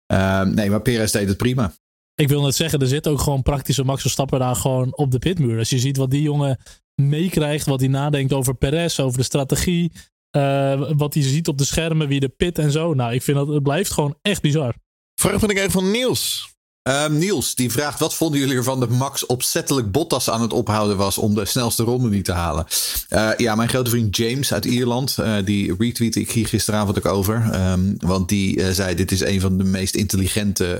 [0.06, 1.72] Ehm, nee, maar Perez deed het prima.
[2.16, 5.18] Ik wil net zeggen, er zit ook gewoon praktische Max Verstappen daar gewoon op de
[5.18, 5.58] pitmuur.
[5.58, 6.58] Als je ziet wat die jongen
[6.94, 9.92] meekrijgt, wat hij nadenkt over Perez, over de strategie,
[10.30, 12.94] eh, wat hij ziet op de schermen, wie de pit en zo.
[12.94, 14.74] Nou, ik vind dat het blijft gewoon echt bizar.
[15.20, 16.55] Vraag van ik even van Niels.
[16.86, 20.96] Ehm, Niels, die vraagt: wat vonden jullie ervan dat Max opzettelijk Bottas aan het ophouden
[20.96, 22.66] was om de snelste ronde niet te halen?
[23.08, 27.12] Eh, ja, mijn grote vriend James uit Ierland, eh, die retweette ik hier gisteravond ook
[27.12, 27.48] over.
[27.52, 30.78] Ehm, want die eh, zei: Dit is een van de meest intelligente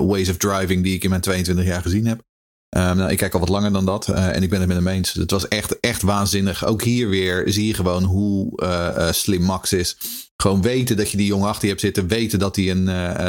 [0.00, 2.20] ways of driving die ik in mijn 22 jaar gezien heb.
[2.68, 4.76] Ehm, nou, ik kijk al wat langer dan dat eh, en ik ben het met
[4.76, 5.12] hem eens.
[5.12, 6.64] Het was echt, echt waanzinnig.
[6.64, 9.96] Ook hier weer zie je gewoon hoe eh, eh, slim Max is.
[10.36, 12.06] Gewoon weten dat je die jongen achter je hebt zitten.
[12.06, 12.84] Weten dat, hij een,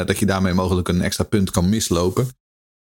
[0.06, 2.28] dat je daarmee mogelijk een extra punt kan mislopen.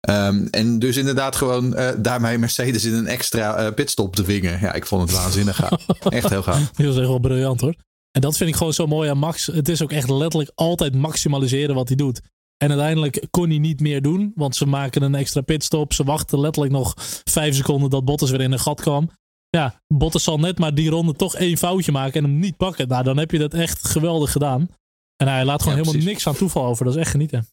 [0.00, 4.60] Ehm, en dus inderdaad gewoon daarmee Mercedes in een extra pitstop te dwingen.
[4.60, 5.86] Ja, ik vond het waanzinnig gaaf.
[6.08, 6.70] Echt heel gaaf.
[6.70, 7.74] Dat is echt wel briljant hoor.
[8.10, 9.46] En dat vind ik gewoon zo mooi aan Max.
[9.46, 12.20] Het is ook echt letterlijk altijd maximaliseren wat hij doet.
[12.64, 15.92] En uiteindelijk kon hij niet meer doen, want ze maken een extra pitstop.
[15.92, 19.10] Ze wachten letterlijk nog vijf seconden dat Bottas weer in een gat kwam.
[19.48, 22.88] Ja, Bottas zal net maar die ronde toch één foutje maken en hem niet pakken.
[22.88, 24.68] Nou, dan heb je dat echt geweldig gedaan.
[25.16, 26.84] En hij laat gewoon Ja, helemaal niks aan toeval over.
[26.84, 27.46] Dat is echt genieten.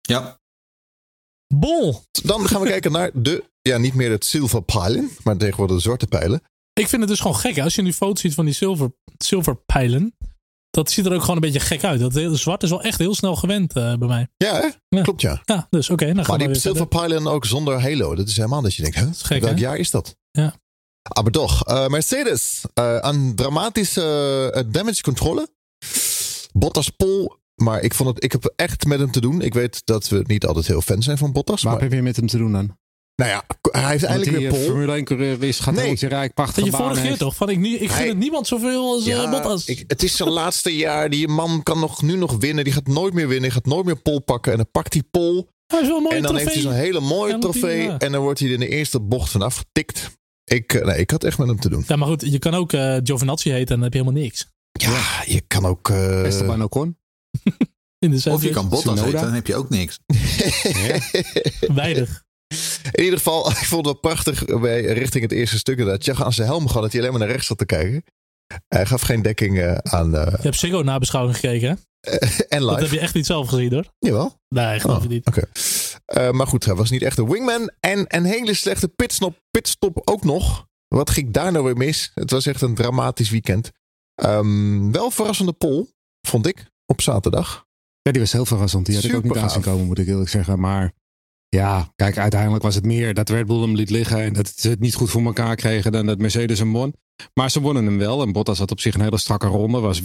[0.00, 0.40] Ja,
[1.54, 2.02] Bol!
[2.22, 6.06] Dan gaan we kijken naar de, ja, niet meer het zilverpijlen, maar tegenwoordig de zwarte
[6.06, 6.42] pijlen.
[6.72, 7.60] Ik vind het dus gewoon gek.
[7.60, 10.16] Als je nu foto's ziet van die zilver, zilverpijlen.
[10.72, 12.00] Dat ziet er ook gewoon een beetje gek uit.
[12.00, 14.28] Dat hele zwart is wel echt heel snel gewend eh, bij mij.
[14.36, 14.68] Ja, hè?
[14.88, 15.02] Ja.
[15.02, 15.42] klopt ja.
[15.44, 16.04] Ja, dus oké.
[16.04, 16.62] dan gaan Maar die verder.
[16.62, 18.14] zilverpijlen ook zonder halo.
[18.14, 19.06] Dat is helemaal dat je denkt, hè?
[19.12, 19.60] gek, welk hè?
[19.60, 20.16] jaar is dat?
[20.30, 20.54] Ja.
[21.22, 25.48] Maar toch, eh, Mercedes, eh, een dramatische eh, damage controle.
[26.52, 29.40] Bottas Pol, maar ik, vond het, ik heb echt met hem te doen.
[29.40, 31.62] Ik weet dat we niet altijd heel fan zijn van Bottas.
[31.62, 32.78] Waar Maar, heb je weer met hem te doen dan?
[33.22, 33.44] Nou ja,
[33.80, 34.60] hij heeft die weer eh, pol.
[34.64, 35.94] Formule 1 coureur is, gaat Nee.
[35.96, 37.36] rijk, Dat prachtige je vorige keer toch?
[37.36, 39.64] Van ik, niet, ik gun Hij- het niemand zoveel als eh, Bottas.
[39.66, 41.10] ik, het is zijn laatste jaar.
[41.10, 42.64] Die man kan nog, nu nog winnen.
[42.64, 43.42] Die gaat nooit meer winnen.
[43.42, 44.52] Die gaat nooit meer pol pakken.
[44.52, 45.48] En dan pakt hij pol.
[45.66, 47.82] Hij is wel een mooie En dan heeft hij zo'n hele mooie Ja, trofee.
[47.82, 47.98] ja.
[47.98, 50.10] En dan wordt hij er in de eerste bocht vanaf getikt.
[50.44, 51.84] Ik, eh, nee, ik had echt met hem te doen.
[51.86, 54.46] Ja, maar goed, je kan ook eh Giovinazzi heten en dan heb je helemaal niks.
[54.72, 55.88] Ja, je kan ook...
[55.90, 56.96] eh, Esteban Ocon.
[57.98, 59.98] In de Of je kan Bottas heten, dan heb je ook niks.
[61.74, 62.24] Weinig.
[62.92, 65.78] In ieder geval, ik vond het wel prachtig bij, richting het eerste stuk.
[65.78, 68.04] Dat je aan zijn helm gehad dat hij alleen maar naar rechts zat te kijken.
[68.68, 70.16] Hij gaf geen dekking eh, aan.
[70.16, 71.74] eh, Je hebt Ziggo nabeschouwing gekeken, hè?
[72.48, 72.80] en Dat live.
[72.82, 73.84] heb je echt niet zelf gezien, hoor.
[73.98, 74.38] Jawel.
[74.48, 75.26] Nee, geloof Oh, je niet.
[75.26, 75.42] Oké.
[76.04, 77.70] Eh, maar goed, hij was niet echt een wingman.
[77.80, 80.66] En een hele slechte pitstop, pitstop ook nog.
[80.88, 82.10] Wat ging daar nou weer mis?
[82.14, 83.70] Het was echt een dramatisch weekend.
[84.14, 85.88] Ehm, wel verrassende pol,
[86.28, 87.64] vond ik, op zaterdag.
[88.02, 88.86] Ja, die was heel verrassend.
[88.86, 89.72] Die had ik ook niet Super aan zien gaaf.
[89.72, 90.60] komen, moet ik eerlijk zeggen.
[90.60, 90.92] Maar
[91.56, 94.22] ja, kijk, uiteindelijk was het meer dat Red Bull hem liet liggen.
[94.22, 96.94] En dat ze het niet goed voor elkaar kregen dan dat Mercedes hem won.
[97.34, 98.22] Maar ze wonnen hem wel.
[98.22, 99.80] En Bottas had op zich een hele strakke ronde.
[99.80, 100.02] Was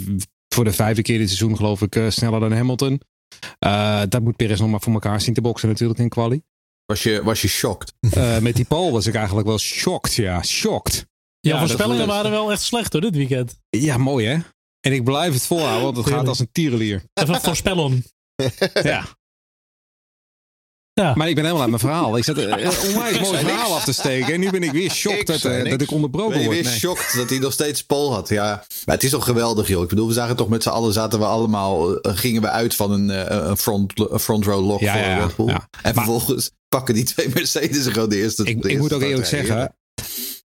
[0.53, 3.01] voor de vijfde keer dit seizoen geloof ik eh, sneller dan Hamilton.
[3.59, 6.41] Eh, dat moet Perez nog maar voor elkaar zien te boksen natuurlijk in quali.
[6.85, 7.93] Was je, was je shocked?
[8.11, 10.13] Eh, met die pole was ik eigenlijk wel shocked.
[10.13, 11.07] Ja, shocked.
[11.39, 13.59] Ja, voorspellingen waren wel echt slecht, hoor, dit weekend.
[13.69, 14.37] Ja, mooi hè?
[14.79, 17.03] En ik blijf het volhouden, want het gaat als een tierenlier.
[17.13, 18.03] Even voorspellen.
[18.83, 19.16] Ja.
[21.03, 21.13] Ja.
[21.15, 22.17] Maar ik ben helemaal uit mijn verhaal.
[22.17, 22.51] Ik zat een
[22.87, 24.33] onwijs mooi verhaal af te steken.
[24.33, 26.57] En nu ben ik weer shocked Ik dat, eh, dat ik onderbroken Ben je word.
[26.59, 26.79] weer Nee.
[26.79, 28.29] shocked dat hij nog steeds Pol had?
[28.29, 29.83] Ja, maar het is toch geweldig, joh.
[29.83, 32.75] Ik bedoel, we zagen toch met z'n allen, zaten we allemaal, eh, gingen we uit
[32.75, 35.17] van een, eh, een front, een front row Ja, voor ja.
[35.17, 35.47] Red Bull.
[35.47, 35.67] Ja.
[35.81, 38.43] En vervolgens pakken die twee Mercedes gewoon de eerste.
[38.43, 39.75] Ik, de ik moet eerste ook eerlijk zeggen,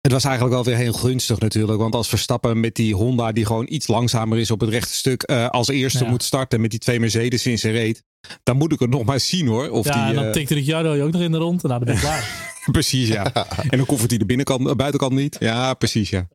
[0.00, 1.78] het was eigenlijk wel weer heel gunstig natuurlijk.
[1.78, 5.22] Want als Verstappen met die Honda, die gewoon iets langzamer is op het rechte stuk,
[5.22, 6.10] eh, als eerste Ja.
[6.10, 8.02] moet starten met die twee Mercedes in zijn reet.
[8.42, 9.68] Dan moet ik het nog maar zien hoor.
[9.70, 11.62] Of Ja, en die, dan eh, tikte Ricciardo je ook nog in de rond.
[11.62, 12.48] En nou, dan ben je klaar.
[12.72, 13.32] Precies, ja.
[13.68, 15.36] En dan koffert hij de binnenkant, de buitenkant niet.
[15.40, 16.28] Ja, precies, ja.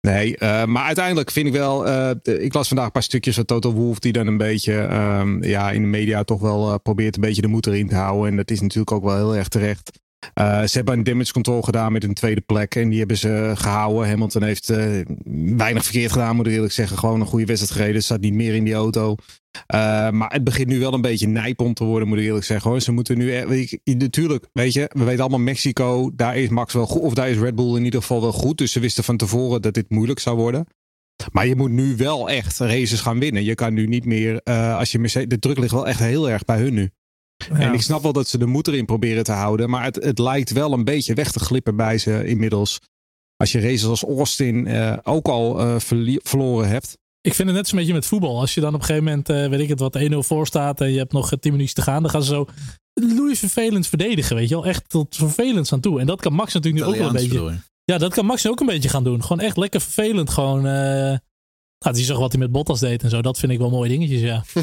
[0.00, 1.86] Nee, eh, maar uiteindelijk vind ik wel.
[1.86, 2.10] eh,
[2.44, 3.98] ik las vandaag een paar stukjes van Total Wolf.
[3.98, 4.78] die dan een beetje.
[4.80, 7.94] ehm, ja, in de media toch wel eh, probeert een beetje de moed erin te
[7.94, 8.30] houden.
[8.30, 9.90] En dat is natuurlijk ook wel heel erg terecht.
[10.34, 12.74] Eh, ze hebben een damage control gedaan met een tweede plek.
[12.74, 14.08] En die hebben ze gehouden.
[14.08, 15.00] Hamilton heeft eh,
[15.56, 16.98] weinig verkeerd gedaan, moet ik eerlijk zeggen.
[16.98, 18.02] Gewoon een goede wedstrijd gereden.
[18.02, 19.14] Zat niet meer in die auto.
[19.66, 22.70] Eh, maar het begint nu wel een beetje nijpend te worden, moet ik eerlijk zeggen.
[22.70, 22.80] Hoor.
[22.80, 23.32] Ze moeten nu.
[23.32, 26.10] e- je, natuurlijk, weet je, we weten allemaal Mexico.
[26.14, 27.02] Daar is Max wel goed.
[27.02, 28.58] Of daar is Red Bull in ieder geval wel goed.
[28.58, 30.66] Dus ze wisten van tevoren dat dit moeilijk zou worden.
[31.32, 33.44] Maar je moet nu wel echt races gaan winnen.
[33.44, 34.42] Je kan nu niet meer.
[34.42, 35.28] als je Mercedes.
[35.28, 36.90] De druk ligt wel echt heel erg bij hun nu.
[37.52, 39.70] En ik snap wel dat ze de moed erin proberen te houden.
[39.70, 42.78] Maar het, het lijkt wel een beetje weg te glippen bij ze inmiddels.
[43.36, 46.98] Als je races als Austin eh, ook al eh, verlie- verloren hebt.
[47.20, 48.40] Ik vind het net zo'n beetje met voetbal.
[48.40, 50.80] Als je dan op een gegeven moment, eh, weet ik het, wat 1-0 voor staat.
[50.80, 52.02] En je hebt nog eh, 10 minuten te gaan.
[52.02, 52.46] Dan gaan ze zo
[52.94, 54.36] loeis vervelend verdedigen.
[54.36, 54.66] Weet je wel.
[54.66, 56.00] Echt tot vervelend aan toe.
[56.00, 57.60] En dat kan Max natuurlijk nu ook wel een beetje.
[57.84, 59.22] Ja, dat kan Max ook een beetje gaan doen.
[59.22, 60.30] Gewoon echt lekker vervelend.
[60.30, 60.64] Gewoon.
[61.84, 63.22] Nou, die zag wat hij met Bottas deed en zo.
[63.22, 64.44] Dat vind ik wel mooie dingetjes, ja.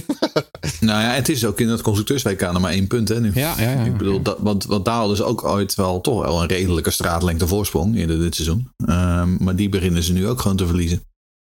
[0.80, 3.19] Nou ja, het is ook in het constructeurs-WK nog maar één punt, hè?
[3.19, 3.32] Nu.
[3.34, 3.84] Ja, ja, ja.
[3.84, 6.91] Ik bedoel, dat, want, want daar hadden ze ook ooit wel toch wel een redelijke
[6.91, 8.69] straatlengte voorsprong eerder dit seizoen.
[8.86, 11.01] Ehm, maar die beginnen ze nu ook gewoon te verliezen.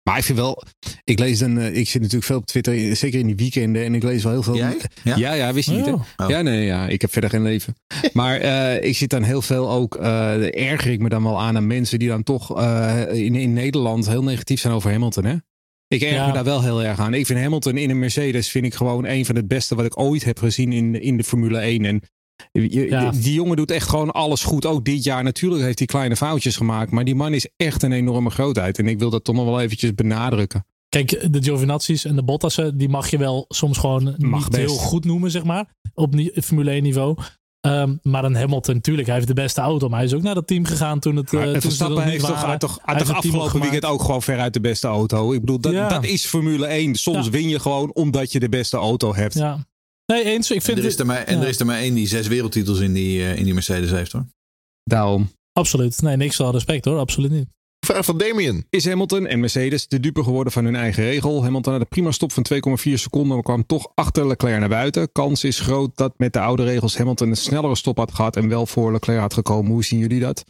[0.02, 0.62] Maar ik vind wel,
[1.04, 3.94] ik lees dan, eh, ik zit natuurlijk veel op Twitter, zeker in die weekenden, en
[3.94, 4.56] ik lees wel heel veel.
[4.56, 4.76] Jij?
[5.02, 5.32] Ja, Ja?
[5.32, 5.84] ja, wist je niet.
[5.86, 5.92] Hè?
[5.92, 6.04] Oh.
[6.28, 7.74] Ja, nee, ja, ik heb verder geen leven.
[8.12, 11.56] Maar eh, ik zit dan heel veel ook, eh erger ik me dan wel aan
[11.56, 15.36] aan mensen die dan toch eh, in, in Nederland heel negatief zijn over Hamilton, hè?
[15.92, 16.26] Ik erger Ja.
[16.26, 17.14] me daar wel heel erg aan.
[17.14, 19.98] Ik vind Hamilton in een Mercedes vind ik gewoon een van het beste wat ik
[20.00, 21.84] ooit heb gezien in, in de Formule 1.
[21.84, 22.00] En
[22.52, 23.10] je- Ja.
[23.10, 24.66] die jongen doet echt gewoon alles goed.
[24.66, 26.90] Ook dit jaar natuurlijk heeft hij kleine foutjes gemaakt.
[26.90, 28.78] Maar die man is echt een enorme grootheid.
[28.78, 30.66] En ik wil dat toch nog wel eventjes benadrukken.
[30.88, 34.62] Kijk, de Giovinazzi's en de Bottassen, die mag je wel soms gewoon Mag niet best.
[34.62, 35.74] heel goed noemen, zeg maar.
[35.94, 37.16] Op Formule 1 niveau.
[37.62, 39.88] Ehm, maar een Hamilton, natuurlijk, hij heeft de beste auto.
[39.88, 41.32] Maar hij is ook naar dat team gegaan toen het.
[41.32, 42.48] eh, toen ze er Verstappen heeft toch, waren.
[42.48, 44.86] had toch, had Hij toch heeft een team afgelopen weekend ook gewoon veruit de beste
[44.86, 45.32] auto.
[45.32, 45.88] Ik bedoel, dat, Ja.
[45.88, 46.94] dat is Formule 1.
[46.94, 47.30] Soms Ja.
[47.30, 49.34] win je gewoon omdat je de beste auto hebt.
[49.34, 49.66] Ja.
[50.06, 50.50] Nee, eens.
[50.50, 51.42] Ik En vind er, is het er maar, en ja.
[51.42, 54.12] er is er maar één die zes wereldtitels in die, eh, in die Mercedes heeft
[54.12, 54.26] hoor.
[54.84, 56.02] Daarom absoluut.
[56.02, 56.98] Nee, niks van respect hoor.
[56.98, 57.48] Absoluut niet.
[57.86, 58.66] Vraag van Damien.
[58.70, 61.42] is Hamilton en Mercedes de dupe geworden van hun eigen regel.
[61.42, 65.12] Hamilton had een prima stop van 2,4 seconden, maar kwam toch achter Leclerc naar buiten.
[65.12, 68.48] Kans is groot dat met de oude regels Hamilton een snellere stop had gehad en
[68.48, 69.72] wel voor Leclerc had gekomen.
[69.72, 70.44] Hoe zien jullie dat?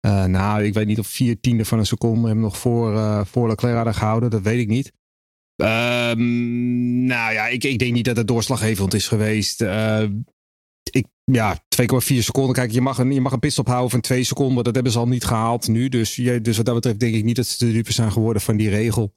[0.00, 3.20] Eh, nou, ik weet niet of vier tiende van een seconde hem nog voor, eh,
[3.24, 4.30] voor Leclerc hadden gehouden.
[4.30, 4.92] Dat weet ik niet.
[5.56, 9.60] Ehm, nou ja, ik, ik denk niet dat het doorslaggevend is geweest.
[9.60, 10.04] Eh,
[10.90, 12.54] ik, ja, 2,4 seconden.
[12.54, 14.64] Kijk, je mag, een, je mag een pitstop houden van 2 seconden.
[14.64, 15.88] Dat hebben ze al niet gehaald nu.
[15.88, 18.42] Dus, je, dus wat dat betreft denk ik niet dat ze de dupe zijn geworden
[18.42, 19.12] van die regel.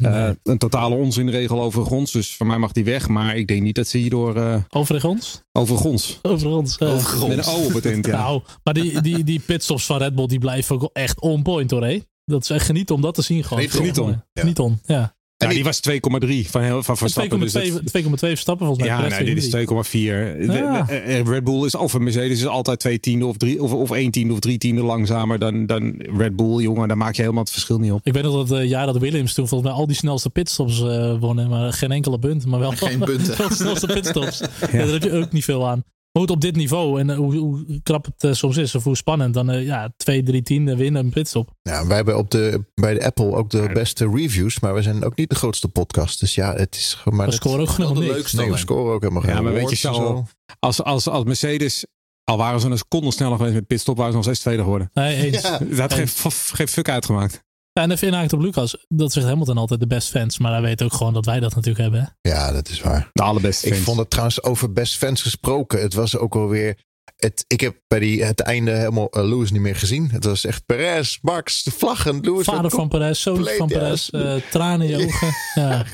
[0.00, 2.12] Eh, een totale onzinregel overigens.
[2.12, 3.08] Dus voor mij mag die weg.
[3.08, 4.36] Maar ik denk niet dat ze hierdoor...
[4.36, 5.42] eh Overigens?
[5.52, 6.18] overigens.
[6.22, 6.78] Overigens.
[6.78, 7.36] eh, Overigens.
[7.36, 8.16] Met een O op het eind, ja.
[8.16, 11.70] Nou, maar die, die, die pitstops van Red Bull die blijven ook echt on point
[11.70, 11.82] hoor.
[11.84, 12.00] Hé.
[12.24, 13.44] Dat is echt genieten om dat te zien.
[13.44, 13.68] Gewoon.
[13.68, 14.08] Geniet om.
[14.08, 14.24] Ja.
[14.32, 15.16] Geniet om, ja.
[15.48, 17.40] Ja, die- was 2,3 van, heel- van Verstappen.
[17.40, 18.96] Dus 2,2 dat- 2,2 Verstappen volgens mij.
[18.96, 20.34] ja, nee, dit is 2,4.
[20.36, 20.46] 2,3.
[20.46, 20.82] De- Ja.
[20.82, 23.90] de- eh, Red Bull is, of Mercedes is altijd twee tiende of, drie, of, of
[23.90, 26.62] één tiende of drie tiende langzamer dan, dan Red Bull.
[26.62, 28.00] Jongen, daar maak je helemaal het verschil niet op.
[28.06, 30.82] Ik weet nog dat het jaar dat Williams toen volgens mij al die snelste pitstops
[30.82, 31.48] eh wonnen.
[31.48, 32.46] Maar geen enkele punt.
[32.46, 33.36] Maar wel Geen punten.
[33.38, 34.38] wel de snelste pitstops.
[34.38, 34.78] ja.
[34.78, 35.84] daar heb je ook niet veel aan.
[36.12, 38.84] Maar goed, op dit niveau en eh, hoe, hoe krap het eh, soms is of
[38.84, 39.34] hoe spannend.
[39.34, 41.50] Dan eh, ja, twee, drie tienden winnen een pitstop.
[41.62, 45.04] Ja, wij hebben op de, bij de Apple ook de beste reviews, maar we zijn
[45.04, 46.20] ook niet de grootste podcast.
[46.20, 47.26] Dus ja, het is gewoon maar.
[47.26, 49.52] We het- scoren ook genoeg de leukste Nee, we scoren ook helemaal Ja, geen maar
[49.52, 50.20] weet je, Charles,
[50.58, 51.86] Als, als, als Mercedes,
[52.24, 54.90] al waren ze een seconde sneller geweest met pitstop, waren ze nog steeds tweede geworden.
[54.94, 55.42] Nee, eens.
[55.42, 55.58] Ja.
[55.68, 57.44] Dat had geen, geen fuck uitgemaakt.
[57.80, 58.84] Ja, en even inhaakt op Lucas.
[58.88, 60.38] Dat zegt Hamilton altijd de best fans.
[60.38, 62.00] Maar hij weet ook gewoon dat wij dat natuurlijk hebben.
[62.22, 62.30] Hè?
[62.30, 63.08] Ja, dat is waar.
[63.12, 63.84] De allerbeste Ik fans.
[63.84, 65.80] vond het trouwens over best fans gesproken.
[65.80, 66.76] Het was ook alweer.
[67.16, 70.10] Het, ik heb bij die, het einde helemaal eh, Lewis niet meer gezien.
[70.10, 72.20] Het was echt Perez, Max, de vlaggen.
[72.20, 73.78] Lewis Vader van Perez, zoon van ja.
[73.78, 74.08] Perez.
[74.08, 75.32] eh, tranen in je ogen.
[75.54, 75.84] Ja,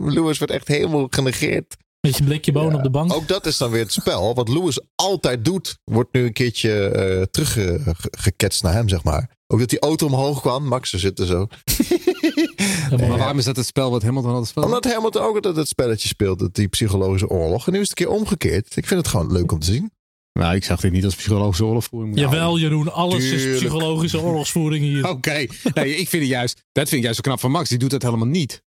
[0.00, 1.76] Lewis werd echt helemaal genegeerd.
[2.06, 3.12] Met je blikje bonen op de bank.
[3.12, 4.34] Ook dat is dan weer het spel.
[4.34, 9.30] Wat Lewis altijd doet, wordt nu een keertje eh teruggeketst naar hem, zeg maar.
[9.46, 10.64] Ook dat die auto omhoog kwam.
[10.64, 11.46] Max, ze zitten zo.
[12.90, 14.66] Maar waarom is dat het spel wat Hamilton altijd speelt?
[14.66, 16.38] Omdat Hamilton ook altijd het spelletje speelt.
[16.38, 17.66] Dat die psychologische oorlog.
[17.66, 18.76] En nu is het een keer omgekeerd.
[18.76, 19.90] Ik vind het gewoon leuk om te zien.
[20.32, 22.18] Nou, ik zag dit niet als psychologische oorlogvoering.
[22.18, 25.08] Jawel, Jeroen, alles is psychologische oorlogsvoering hier.
[25.14, 27.68] Oké, nee, ik vind het juist, dat vind ik juist zo knap van Max.
[27.68, 28.62] Die doet dat helemaal niet.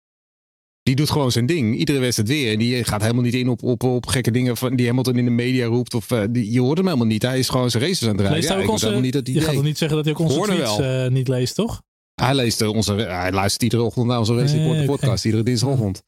[0.88, 1.76] Die doet gewoon zijn ding.
[1.76, 2.52] Iedere wedstrijd weer.
[2.52, 5.24] En die gaat helemaal niet in op, op, op gekke dingen van, die Hamilton in
[5.24, 5.94] de media roept.
[5.94, 7.22] Of, eh, die, je hoort hem helemaal niet.
[7.22, 8.36] Hij is gewoon zijn races aan het rijden.
[8.36, 10.20] Leest Ja, hij ook onze, niet dat je gaat toch niet zeggen dat hij ook
[10.20, 11.82] onze tweets eh, niet leest, toch?
[12.14, 14.86] Hij, leest eh, onze, hij luistert iedere ochtend naar onze Nee, Report oké.
[14.86, 15.24] podcast.
[15.24, 16.02] Iedere dinsdagochtend.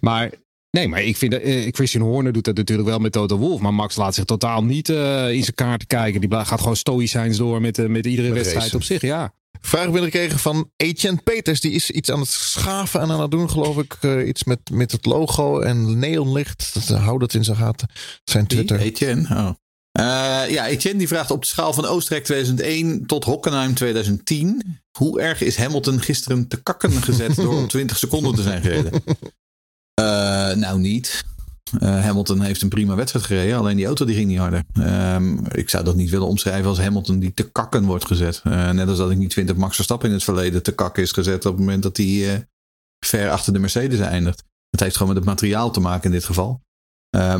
[0.00, 0.30] Maar
[0.70, 3.62] nee, maar ik vind dat, Christian Horner doet dat natuurlijk wel met Toto Wolff.
[3.62, 6.20] Maar Max laat zich totaal niet in zijn kaarten kijken.
[6.20, 9.00] Die gaat gewoon stoïcijns door met, met iedere Met wedstrijd op zich.
[9.00, 9.34] Ja.
[9.60, 11.60] Vraag binnengekregen van Etienne Peters.
[11.60, 13.96] Die is iets aan het schaven en aan het doen, geloof ik.
[14.00, 16.74] Eh, iets met, met het logo en neonlicht.
[16.74, 17.88] Dat, hou dat in zijn gaten.
[18.24, 18.78] Zijn Twitter.
[18.78, 19.28] Etienne.
[19.36, 19.50] Oh.
[19.92, 24.80] Eh, ja, Etienne die vraagt op de schaal van Oostenrijk 2001 tot Hockenheim 2010.
[24.98, 28.92] Hoe erg is Hamilton gisteren te kakken gezet door op 20 seconden te zijn gereden?
[29.94, 30.04] Eh,
[30.52, 31.24] nou, niet.
[31.78, 34.62] Eh, Hamilton heeft een prima wedstrijd gereden, alleen die auto die ging niet harder.
[34.72, 38.40] Ehm, ik zou dat niet willen omschrijven als Hamilton die te kakken wordt gezet.
[38.44, 41.02] Eh, net als dat ik niet vind dat Max Verstappen in het verleden te kakken
[41.02, 42.40] is gezet op het moment dat hij eh,
[43.06, 44.44] ver achter de Mercedes eindigt.
[44.70, 46.64] Het heeft gewoon met het materiaal te maken in dit geval.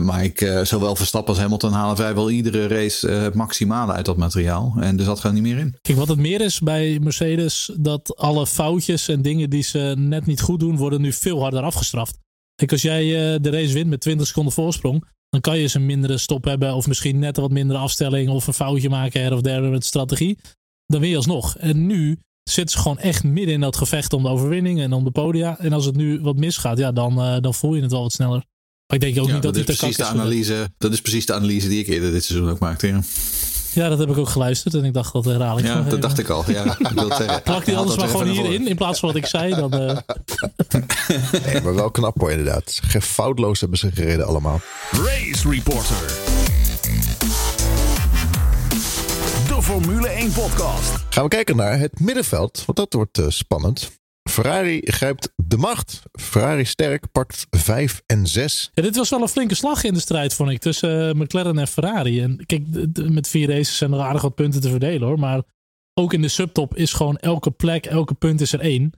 [0.01, 4.75] Maar ik, zowel Verstappen als Hamilton halen vrijwel iedere race het maximale uit dat materiaal.
[4.81, 5.77] En er zat gewoon niet meer in.
[5.81, 10.27] Kijk, wat het meer is bij Mercedes, dat alle foutjes en dingen die ze net
[10.27, 12.19] niet goed doen, worden nu veel harder afgestraft.
[12.57, 15.75] Kijk, als jij uh, de race wint met 20 seconden voorsprong, dan kan je eens
[15.75, 16.75] een mindere stop hebben.
[16.75, 18.29] Of misschien net een wat mindere afstelling.
[18.29, 20.39] Of een foutje maken her of derde met strategie.
[20.87, 21.57] Dan win je alsnog.
[21.57, 25.05] En nu zitten ze gewoon echt midden in dat gevecht om de overwinning en om
[25.05, 25.59] de podia.
[25.59, 28.13] En als het nu wat misgaat, ja, dan, uh, dan voel je het wel wat
[28.13, 28.45] sneller.
[28.87, 30.71] Maar ik denk ook ja, niet dat, dat hij is precies de analyse.
[30.79, 32.87] Dat is precies de analyse die ik eerder dit seizoen ook maakte.
[32.87, 33.01] Ja,
[33.77, 34.75] Ja, dat heb ik ook geluisterd.
[34.75, 36.01] En ik dacht, dat herhaal ik ja dat even.
[36.01, 36.45] dacht ik al.
[36.51, 37.43] Ja, ik wil zeggen.
[37.53, 38.69] Plak die anders maar gewoon hierin.
[38.69, 39.55] In plaats van wat ik zei.
[39.55, 39.97] Dan, uh...
[41.47, 42.79] Nee, maar wel knap hoor, inderdaad.
[42.83, 44.61] Geen foutloos hebben ze gereden allemaal.
[44.91, 45.97] Race Reporter.
[49.49, 50.93] De Formule 1 podcast.
[51.09, 53.91] Gaan we kijken naar het middenveld, want dat wordt uh, spannend.
[54.31, 56.03] Ferrari grijpt de macht.
[56.13, 58.71] Ferrari sterk, pakt 5 en 6.
[58.75, 61.59] Ja, dit was wel een flinke slag in de strijd, vond ik, tussen uh, McLaren
[61.59, 62.21] en Ferrari.
[62.21, 62.63] En kijk,
[63.11, 65.19] met vier races zijn er aardig wat punten te verdelen hoor.
[65.19, 65.43] Maar
[65.95, 68.93] ook in de subtop is gewoon elke plek, elke punt is er één.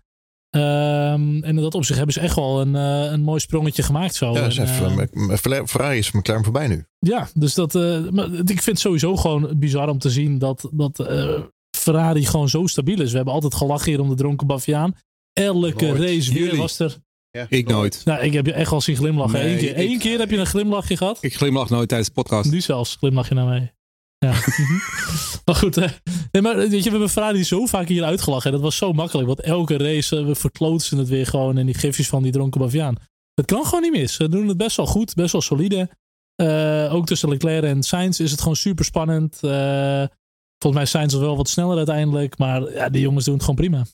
[0.51, 4.15] Um, en in dat opzicht hebben ze echt wel een, uh, een mooi sprongetje gemaakt
[4.15, 4.33] zo.
[4.33, 6.85] Ja, en, even, Ferrari is McLaren voorbij nu.
[6.99, 7.75] Ja, dus dat,
[8.13, 11.09] maar ik vind het sowieso gewoon bizar om te zien dat, dat
[11.77, 13.11] Ferrari gewoon zo stabiel is.
[13.11, 14.95] We hebben altijd gelachen hier om de dronken Baviaan.
[15.39, 16.01] Elke Nooit.
[16.01, 16.59] race weer Jullie.
[16.61, 16.97] was er.
[17.31, 18.03] Ja, Ik nooit.
[18.05, 19.39] Nou, ik heb je echt wel zien glimlachen.
[19.39, 21.19] Nee, Eén keer, Eén ik- keer heb je een glimlachje gehad.
[21.21, 22.51] Ik glimlach nooit tijdens de podcast.
[22.51, 23.73] Nu zelfs glimlach je naar mij.
[24.19, 24.33] Ja.
[25.45, 25.87] maar goed, hè.
[26.33, 28.53] Nee, maar weet je, we hebben Ferrari zo vaak hier uitgelachen.
[28.53, 29.27] Dat was zo makkelijk.
[29.27, 31.59] Want elke race, eh, we verklootsen het weer gewoon.
[31.59, 32.97] En die gifjes van die dronken baviaan.
[33.35, 34.15] Het kan gewoon niet mis.
[34.15, 35.89] Ze doen het best wel goed, best wel solide.
[36.35, 39.35] Eh, ook tussen Leclerc en Sainz is het gewoon super spannend.
[39.43, 40.05] Eh,
[40.59, 42.39] volgens mij zijn ze wel wat sneller uiteindelijk.
[42.39, 43.85] Maar ja, die jongens doen het gewoon prima.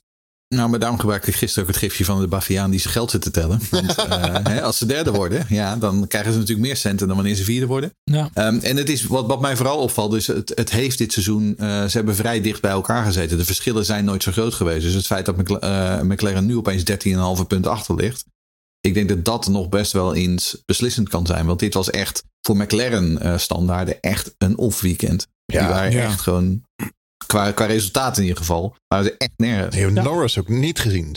[0.55, 3.11] Nou, maar daarom gebruikte ik gisteren ook het gifje van de Baviaan die zijn geld
[3.11, 3.61] zit te tellen.
[3.71, 7.17] Want uh, hè, als ze derde worden, ja, dan krijgen ze natuurlijk meer centen dan
[7.17, 7.95] wanneer ze vierde worden.
[8.05, 8.31] Ja.
[8.35, 11.57] Um, en het is, wat, wat mij vooral opvalt, is het, het heeft dit seizoen,
[11.59, 13.39] uh, ze hebben vrij dicht bij elkaar gezeten.
[13.39, 14.83] De verschillen zijn nooit zo groot geweest.
[14.83, 16.83] Dus het feit dat McLaren, uh, McLaren nu opeens
[17.41, 18.25] 13,5 punten achter ligt.
[18.81, 21.47] Ik denk dat dat nog best wel eens beslissend kan zijn.
[21.47, 25.27] Want dit was echt voor McLaren standaarden echt een off weekend.
[25.45, 26.05] Ja, die waren ja.
[26.05, 26.63] echt gewoon
[27.27, 28.77] qua, qua resultaat in ieder geval.
[28.89, 29.75] Maar ze echt nergens.
[29.77, 31.17] Heeft Norris ook niet gezien.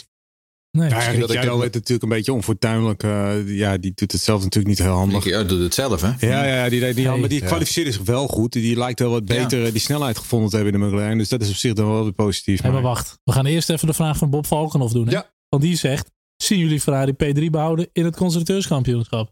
[0.71, 0.89] Nee.
[0.89, 3.03] Ja, dat ik hem- werd natuurlijk een beetje onfortuinlijk.
[3.03, 5.23] eh, ja, die doet het zelf natuurlijk niet heel handig.
[5.25, 6.07] Ja, doet het zelf, hè?
[6.07, 7.19] Ja, ja, ja, die, die, die, Hey.
[7.19, 7.47] maar die Ja.
[7.47, 8.51] kwalificeerde zich wel goed.
[8.53, 11.17] Die lijkt wel wat beter eh, die snelheid gevonden te hebben in de McLaren.
[11.17, 12.61] Dus dat is op zich dan wel weer positief.
[12.61, 13.19] Hey, maar maar- wacht.
[13.23, 15.05] We gaan eerst even de vraag van Bob Valkenhoff doen.
[15.05, 15.11] Hè?
[15.11, 15.31] Ja.
[15.49, 19.31] Want die zegt, zien jullie Ferrari P3 behouden in het constructeurskampioenschap?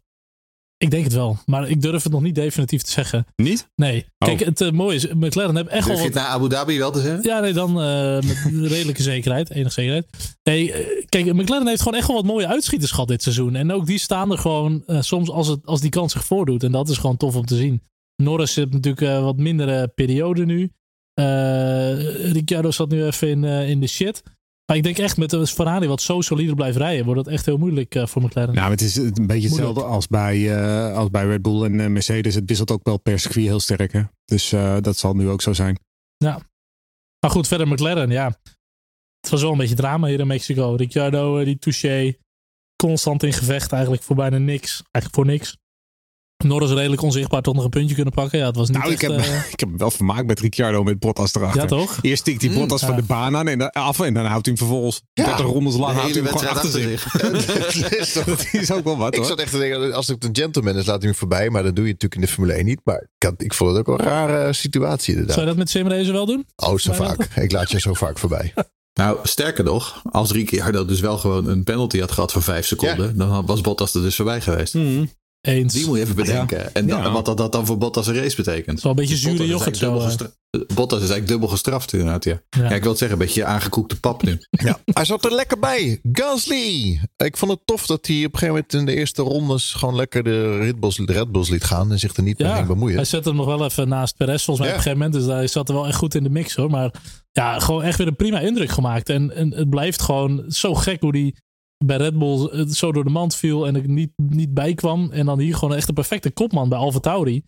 [0.77, 1.37] Ik denk het wel.
[1.45, 3.25] Maar ik durf het nog niet definitief te zeggen.
[3.35, 3.69] Niet?
[3.75, 4.05] Nee.
[4.17, 4.27] Oh.
[4.27, 6.77] Kijk, het eh, mooie is, McLaren heeft echt Durf wel je het naar Abu Dhabi
[6.77, 7.23] wel te zeggen?
[7.23, 8.37] Ja, nee, dan eh, met
[8.73, 9.49] redelijke zekerheid.
[9.49, 10.07] Enige zekerheid.
[10.43, 13.55] Nee, eh, kijk, McLaren heeft gewoon echt wel wat mooie uitschieters gehad dit seizoen.
[13.55, 16.63] En ook die staan er gewoon soms als, het, als die kans zich voordoet.
[16.63, 17.81] En dat is gewoon tof om te zien.
[18.15, 20.71] Norris heeft natuurlijk wat mindere periode nu.
[22.31, 24.23] Ricciardo zat nu even in, in de shit.
[24.65, 27.45] Maar ik denk echt met de Ferrari wat zo solide blijft rijden, wordt dat echt
[27.45, 28.55] heel moeilijk eh, voor McLaren.
[28.55, 29.49] Nou, het is een beetje Moeilijk.
[29.49, 32.35] hetzelfde als bij, eh, als bij Red Bull en eh, Mercedes.
[32.35, 33.91] Het wisselt ook wel per circuit heel sterk.
[33.93, 34.01] Hè?
[34.25, 34.49] Dus
[34.81, 35.79] dat zal nu ook zo zijn.
[37.19, 38.39] Maar goed, verder McLaren, ja.
[39.19, 40.75] Het was wel een beetje drama hier in Mexico.
[40.75, 42.17] Ricciardo, die touché,
[42.75, 44.83] constant in gevecht eigenlijk voor bijna niks.
[44.91, 45.57] Eigenlijk voor niks.
[46.43, 48.39] Norris redelijk onzichtbaar tot nog een puntje kunnen pakken.
[48.39, 50.99] Ja, het was niet Nou, ik heb, eh, ik heb wel vermaakt met Ricciardo met
[50.99, 51.61] Bottas erachter.
[51.61, 51.97] ja, toch?
[52.01, 52.87] Eerst stikt hij Mm, Bottas ja.
[52.87, 53.99] van de baan aan en dan af.
[53.99, 55.25] En dan houdt hij hem vervolgens Ja.
[55.25, 57.01] 30 rondes lang houdt hij hem gewoon achter achter zich.
[57.01, 57.11] zich.
[57.81, 59.27] Dat is toch- Dat is ook wel wat Ik hoor.
[59.27, 61.49] zat echt te denken, als het een gentleman is, laat hij hem voorbij.
[61.49, 62.79] Maar dat doe je natuurlijk in de Formule 1 niet.
[62.83, 65.35] Maar ik, had, ik vond het ook een rare situatie inderdaad.
[65.35, 66.45] Zou je dat met simracer wel doen?
[66.55, 67.23] Oh, zo vaak.
[67.35, 68.53] Ik laat je zo vaak voorbij.
[68.99, 73.17] Nou, sterker nog, als Ricciardo dus wel gewoon een penalty had gehad van vijf seconden,
[73.17, 74.73] dan was Bottas er dus voorbij geweest.
[74.73, 75.05] Mhm.
[75.45, 75.73] Eens.
[75.73, 76.73] Die moet je even bedenken.
[76.73, 77.11] En dan, Ja.
[77.11, 78.65] wat dat, dat dan voor Bottas een race betekent.
[78.65, 79.97] Het is wel een beetje Dus zure yoghurt zo.
[79.99, 80.15] eh.
[80.73, 82.41] Bottas is eigenlijk dubbel gestraft inderdaad, ja.
[82.49, 82.63] Ja.
[82.63, 84.37] Ja, ik wil het zeggen, een beetje aangekoekte pap nu.
[84.49, 85.99] Ja, hij zat er lekker bij.
[86.11, 86.99] Gasly.
[87.17, 89.95] Ik vond het tof dat hij op een gegeven moment in de eerste rondes gewoon
[89.95, 91.91] lekker de Red Bulls, de Red Bulls liet gaan.
[91.91, 92.95] En zich er niet mee bemoeien.
[92.95, 94.81] Hij zette hem nog wel even naast Perez volgens mij Ja.
[94.81, 95.25] op een gegeven moment.
[95.27, 96.69] Dus hij zat er wel echt goed in de mix hoor.
[96.69, 96.93] Maar
[97.31, 99.09] ja, gewoon echt weer een prima indruk gemaakt.
[99.09, 101.35] En, en het blijft gewoon zo gek hoe die
[101.85, 105.11] bij Red Bull het zo door de mand viel en er niet, niet bij kwam.
[105.11, 107.43] En dan hier gewoon echt een perfecte kopman bij Alfa Tauri.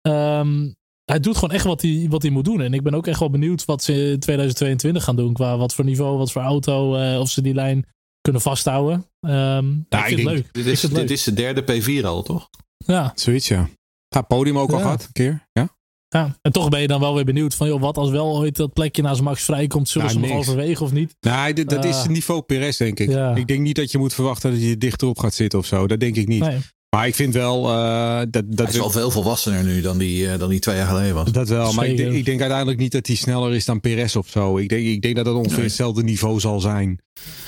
[0.00, 0.70] Ehm,
[1.04, 2.60] hij doet gewoon echt wat hij, wat hij moet doen.
[2.60, 5.32] En ik ben ook echt wel benieuwd wat ze in 2022 gaan doen.
[5.32, 6.94] Qua wat voor niveau, wat voor auto.
[6.96, 7.86] eh, of ze die lijn
[8.20, 9.06] kunnen vasthouden.
[9.20, 10.52] Ehm, ik ik vind het denk- leuk.
[10.54, 11.08] Dit Ik is, dit leuk.
[11.10, 12.48] is de derde P4 al, toch?
[12.76, 13.12] Ja.
[13.14, 13.68] Zoiets, ja.
[14.08, 15.46] Ja, podium ook al gehad, een keer.
[15.52, 15.68] Ja?
[16.08, 18.56] Ja, en toch ben je dan wel weer benieuwd van, joh, wat als wel ooit
[18.56, 21.16] dat plekje naast Max vrijkomt, zullen Nou, ze nog overwegen of niet?
[21.20, 23.08] Nee, dat is het niveau Perez, denk ik.
[23.08, 23.34] Ja.
[23.34, 25.86] Ik denk niet dat je moet verwachten dat je dichterop gaat zitten of zo.
[25.86, 26.40] Dat denk ik niet.
[26.40, 26.58] Nee.
[26.96, 28.32] Maar ik vind wel uh, dat...
[28.32, 31.14] Hij dat is wel veel volwassener nu dan die, uh, dan die twee jaar geleden
[31.14, 31.32] was.
[31.32, 34.28] Dat wel, maar ik ik denk uiteindelijk niet dat hij sneller is dan Perez of
[34.28, 34.58] zo.
[34.58, 35.66] Ik denk, ik denk dat dat ongeveer Nee.
[35.66, 36.98] hetzelfde niveau zal zijn.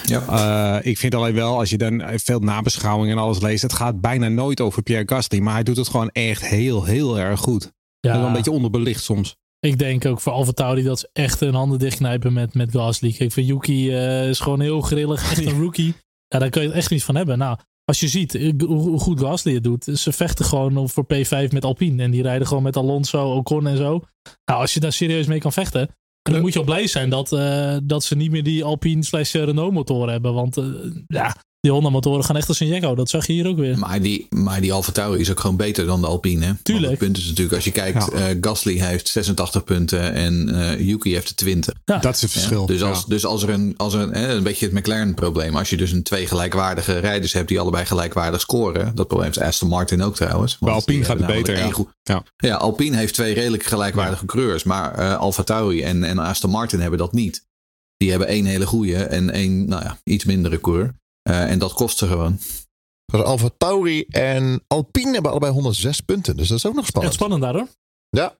[0.04, 0.78] Ja.
[0.80, 4.00] Uh, ik vind alleen wel, als je dan veel nabeschouwing en alles leest, het gaat
[4.00, 5.38] bijna nooit over Pierre Gasly.
[5.38, 7.72] Maar hij doet het gewoon echt heel, heel erg goed.
[8.00, 9.36] Ja, een beetje onderbelicht soms.
[9.60, 13.12] ik denk ook voor Alfa Tauri dat ze echt hun handen dichtknijpen met, met Gasly.
[13.12, 15.94] Kijk, van Yuki eh, is gewoon heel grillig, echt een rookie.
[16.28, 17.38] Ja, daar kun je het echt niet van hebben.
[17.38, 21.52] Nou, als je ziet eh, hoe goed Gasly het doet, ze vechten gewoon voor P5
[21.52, 22.02] met Alpine.
[22.02, 24.04] En die rijden gewoon met Alonso, Ocon en zo.
[24.44, 25.88] Nou, als je daar serieus mee kan vechten,
[26.22, 29.32] dan moet je al blij zijn dat, eh, dat ze niet meer die Alpine slash
[29.32, 30.34] Renault motoren hebben.
[30.34, 30.56] Want
[31.06, 32.94] ja, die Honda motoren gaan echt als een jekko.
[32.94, 33.78] Dat zag je hier ook weer.
[33.78, 36.40] Maar die, maar die Alfa Tauri is ook gewoon beter dan de Alpine.
[36.40, 36.46] Hè?
[36.46, 36.90] Want Tuurlijk.
[36.90, 38.18] Het punt is natuurlijk, als je kijkt, Ja.
[38.28, 41.74] eh, Gasly heeft 86 punten en eh, Yuki heeft er 20.
[41.84, 41.98] Ja.
[41.98, 42.66] Dat is het Ja, verschil.
[42.66, 42.88] Dus, Ja.
[42.88, 45.56] als, dus als er een, als er een, hè, een beetje het McLaren-probleem.
[45.56, 48.94] Als je dus een twee gelijkwaardige rijders hebt die allebei gelijkwaardig scoren.
[48.94, 50.58] Dat probleem is Aston Martin ook trouwens.
[50.58, 52.14] Bij Alpine gaat het beter, namelijk ja.
[52.14, 54.62] goed- Ja, Alpine heeft twee redelijk gelijkwaardige coureurs.
[54.64, 57.46] Maar eh Alfa Tauri en, en Aston Martin hebben dat niet.
[57.96, 60.94] Die hebben één hele goede en één nou ja, iets mindere coureur.
[61.28, 62.38] Eh, en dat kost ze gewoon.
[63.12, 66.36] Dus Alfa Tauri en Alpine hebben allebei 106 punten.
[66.36, 67.14] Dus dat is ook nog Echt spannend.
[67.14, 67.68] spannend daar hoor.
[68.08, 68.36] Ja.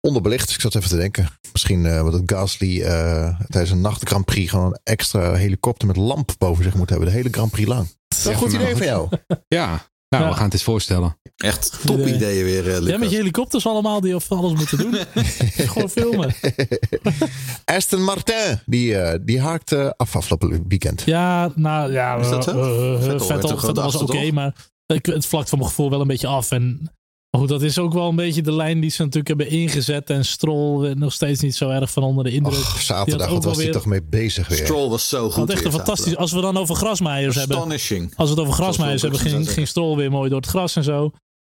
[0.00, 0.50] Onderbelicht.
[0.50, 1.28] Ik zat even te denken.
[1.52, 5.86] Misschien uh, wat het Gasly uh, tijdens een nacht Grand Prix gewoon een extra helikopter
[5.86, 7.08] met lamp boven zich moet hebben.
[7.08, 7.88] De hele Grand Prix lang.
[8.08, 9.08] Dat is een goed idee van jou.
[9.48, 10.28] Ja, nou, Ja.
[10.28, 11.18] we gaan het eens voorstellen.
[11.36, 12.14] Echt top idee.
[12.14, 12.98] ideeën weer, uh, Ja, Lucas.
[12.98, 14.94] met je helikopters allemaal die of alles moeten doen.
[15.70, 16.34] Gewoon filmen.
[17.64, 21.02] Aston Martin, die, uh, die haakte af afgelopen weekend.
[21.06, 22.16] Ja, nou ja.
[22.16, 22.50] Is dat zo?
[22.50, 24.54] uh, uh, Vettel Vettel, was oké, maar
[24.86, 26.50] ik, het vlakt van mijn gevoel wel een beetje af.
[26.50, 26.92] En
[27.30, 30.10] Maar goed, dat is ook wel een beetje de lijn die ze natuurlijk hebben ingezet.
[30.10, 32.58] En Stroll nog steeds niet zo erg van onder de indruk.
[32.58, 34.58] Och, zaterdag, wat was hij weer- toch mee bezig weer?
[34.58, 35.36] Stroll was zo goed.
[35.36, 36.16] Wat echt een fantastisch.
[36.16, 37.56] Als we dan over grasmaaiers hebben.
[37.56, 38.12] Astonishing.
[38.16, 40.84] Als we het over grasmaaiers hebben, ging, ging Stroll weer mooi door het gras en
[40.84, 41.10] zo.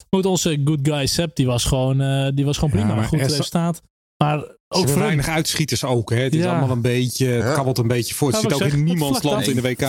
[0.09, 2.95] Moet onze good guy Sepp, die was gewoon, eh, die was gewoon Ja, prima.
[2.99, 3.81] maar goed resultaat.
[4.23, 6.09] Maar ook weinig uitschieters ook.
[6.09, 6.17] Hè?
[6.17, 6.49] Het is Ja.
[6.49, 8.27] allemaal een beetje, het kabbelt een beetje voor.
[8.31, 9.81] Het Ja, zit ook in niemands land in de WK.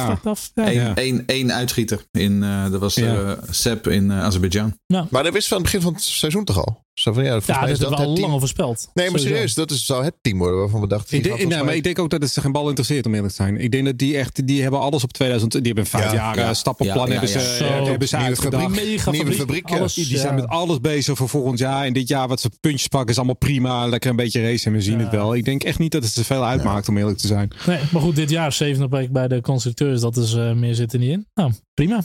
[0.54, 2.04] Eén één- één uitschieter.
[2.10, 3.14] In, eh, dat was Ja.
[3.14, 4.78] eh Seb in eh, Azerbeidzjan.
[5.10, 6.84] Maar dat wist van het begin van het seizoen toch al?
[7.00, 8.20] Zo van, ja, dat is dat we het al team.
[8.20, 8.76] lang al voorspeld.
[8.94, 9.28] Nee, maar Sowieso.
[9.28, 11.16] serieus, dat is, zou het team worden waarvan we dachten.
[11.16, 13.42] Ik denk, maar ik denk ook dat het ze geen bal interesseert om eerlijk te
[13.42, 13.56] zijn.
[13.60, 16.12] Ik denk dat die echt, die hebben alles op 2000, die hebben een vijf Ja,
[16.14, 16.48] jaar ja.
[16.48, 17.48] eh, stappenplan Ja, ja, hebben ja.
[17.48, 17.64] ze, Zo.
[17.64, 18.62] eh, hebben ze Nieuwe uitgedacht.
[18.62, 18.84] fabriek.
[18.86, 19.76] Mega Nieuwe fabriek, fabriek, ja.
[19.78, 21.84] alles, Die, zijn met alles bezig voor volgend jaar.
[21.84, 23.86] En dit jaar wat ze puntjes pakken is allemaal prima.
[23.86, 25.02] Lekker een beetje race en we zien Ja.
[25.04, 25.34] het wel.
[25.34, 27.50] Ik denk echt niet dat het zoveel uitmaakt om eerlijk te zijn.
[27.66, 30.00] Nee, maar goed, dit jaar zevende plek bij de constructeurs.
[30.00, 31.26] Dat is eh, meer zit er niet in.
[31.34, 32.02] Nou, prima.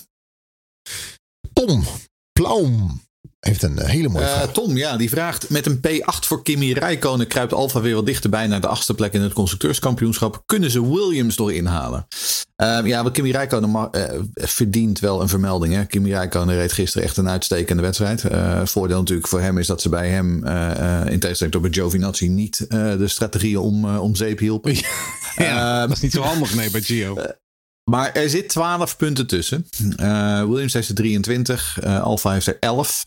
[1.53, 1.83] Tom
[2.39, 3.01] Plaum
[3.47, 4.51] heeft een eh, hele mooie Eh, vraag.
[4.51, 8.47] Tom, ja, die vraagt met een P8 voor Kimi Räikkönen kruipt Alfa weer wat dichterbij
[8.47, 10.43] naar de achtste plek in het constructeurskampioenschap.
[10.45, 12.07] Kunnen ze Williams door inhalen?
[12.55, 15.73] Ehm, ja, Kimi Räikkönen eh, verdient wel een vermelding.
[15.73, 15.85] Hè?
[15.85, 18.23] Kimi Räikkönen reed gisteren echt een uitstekende wedstrijd.
[18.69, 20.45] Voordeel natuurlijk voor hem is dat ze bij hem,
[21.09, 24.75] in tegenstelling tot bij Giovinazzi, niet de strategieën om, om zeep hielpen.
[25.35, 27.17] Ja, Ehm, dat is niet zo handig, nee, bij Gio.
[27.91, 29.67] maar er zit 12 punten tussen.
[30.47, 31.77] Williams heeft er 23.
[31.81, 33.05] eh Alfa heeft er 11.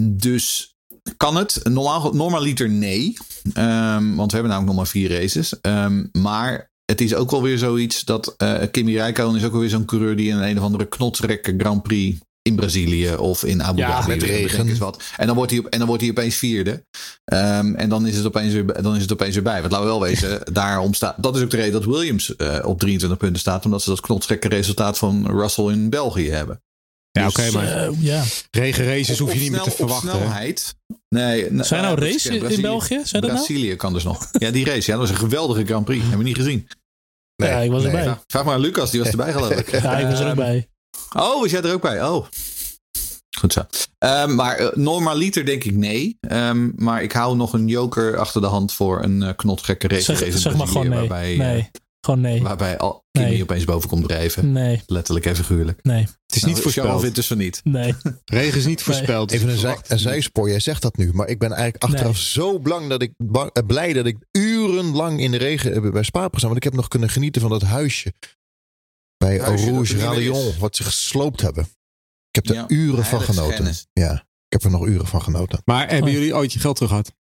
[0.00, 0.74] Dus
[1.16, 1.60] kan het?
[1.64, 3.16] Normaal, normaliter nee.
[3.52, 5.60] Ehm, want we hebben namelijk nog maar vier races.
[5.60, 9.60] Ehm, maar het is ook wel weer zoiets dat eh Kimi Räikkönen is ook wel
[9.60, 13.62] weer zo'n coureur die in een of andere knotsrekke Grand Prix in Brazilië of in
[13.62, 14.68] Abu Ja, Dhabi met bedenk regen.
[14.68, 15.02] eens wat.
[15.16, 16.84] En dan wordt hij, op, en dan wordt hij opeens vierde.
[17.24, 19.60] Ehm, en dan is, het opeens weer, dan is het opeens weer bij.
[19.60, 21.22] Want laten we wel wezen, daarom staat.
[21.22, 23.64] Dat is ook de reden dat Williams eh, op 23 punten staat.
[23.64, 26.60] Omdat ze dat knotsgekke resultaat van Russell in België hebben.
[27.20, 28.22] Ja, Dus, oké, maar Eh, ja.
[28.50, 30.10] regen races hoef je Op niet meer te verwachten.
[30.10, 30.76] snelheid.
[31.08, 33.00] Nee, nou, Zijn nou races in Brazilië- België?
[33.04, 33.34] Zijn dat nou?
[33.46, 34.28] Brazilië kan dus nog.
[34.32, 34.90] Ja, die race.
[34.90, 36.00] Ja, dat was een geweldige Grand Prix.
[36.00, 36.68] Hebben we niet gezien.
[37.36, 37.90] Nee, ja, ik was nee.
[37.90, 38.04] erbij.
[38.04, 39.70] Vraag, vraag maar aan Lucas, die was erbij geloof ik.
[39.82, 40.68] Ja, ik was er ook bij.
[41.16, 42.04] Oh, was jij er ook bij?
[42.04, 42.26] Oh.
[43.38, 43.66] Goed zo.
[43.98, 46.16] Ehm, maar eh, normaliter denk ik nee.
[46.20, 50.14] Ehm, maar ik hou nog een joker achter de hand voor een eh, knotgekke race.
[50.16, 50.98] Zeg, zeg maar gewoon nee.
[50.98, 51.70] Waarbij, nee.
[52.06, 52.42] Gewoon nee.
[52.42, 53.42] waarbij al Kimi Nee.
[53.42, 54.52] opeens boven komt drijven.
[54.52, 54.82] Nee.
[54.86, 55.78] Letterlijk en figuurlijk.
[55.82, 56.00] Nee.
[56.26, 57.00] Het is niet Nou, Charles voorspeld.
[57.00, 57.60] vindt dus van niet.
[57.64, 57.94] Nee.
[58.24, 59.30] Regen is niet voorspeld.
[59.30, 62.22] Even een, zij, een zijspoor, jij zegt dat nu, maar ik ben eigenlijk achteraf Nee.
[62.22, 66.20] zo bang dat ik, eh, blij dat ik urenlang in de regen heb bij Spa
[66.22, 66.50] heb gestaan.
[66.50, 68.12] Want ik heb nog kunnen genieten van dat huisje
[69.16, 71.62] bij Huisje Rouge Rallion, wat ze gesloopt hebben.
[72.30, 73.52] Ik heb er Ja, uren van genoten.
[73.52, 73.86] schennis.
[73.92, 75.60] Ja, ik heb er nog uren van genoten.
[75.64, 77.12] Maar hebben jullie ooit je geld terug gehad?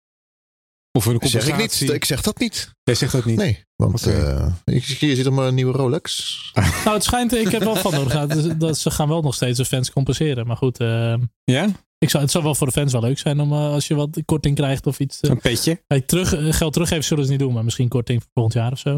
[0.97, 1.87] Of een Zeg ik, compensatie?
[1.87, 2.75] niet, ik zeg dat niet.
[2.83, 3.37] Jij zegt dat niet.
[3.37, 4.53] Nee, want Oké.
[4.67, 6.33] eh, ik- hier zit er maar een nieuwe Rolex.
[6.85, 8.29] Nou, het schijnt, ik heb wel van doorgegaan.
[8.29, 10.47] Dat, dat ze gaan wel nog steeds de fans compenseren.
[10.47, 11.15] Maar goed, eh,
[11.45, 11.69] Ja?
[11.99, 13.95] ik zou, het zou wel voor de fans wel leuk zijn om eh, als je
[13.95, 15.19] wat korting krijgt of iets.
[15.21, 15.83] Een petje.
[15.87, 18.79] hey, terug, geld teruggeven zullen ze niet doen, maar misschien korting voor volgend jaar of
[18.79, 18.93] zo.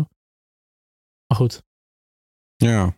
[1.27, 1.63] Maar goed,
[2.57, 2.97] Ja.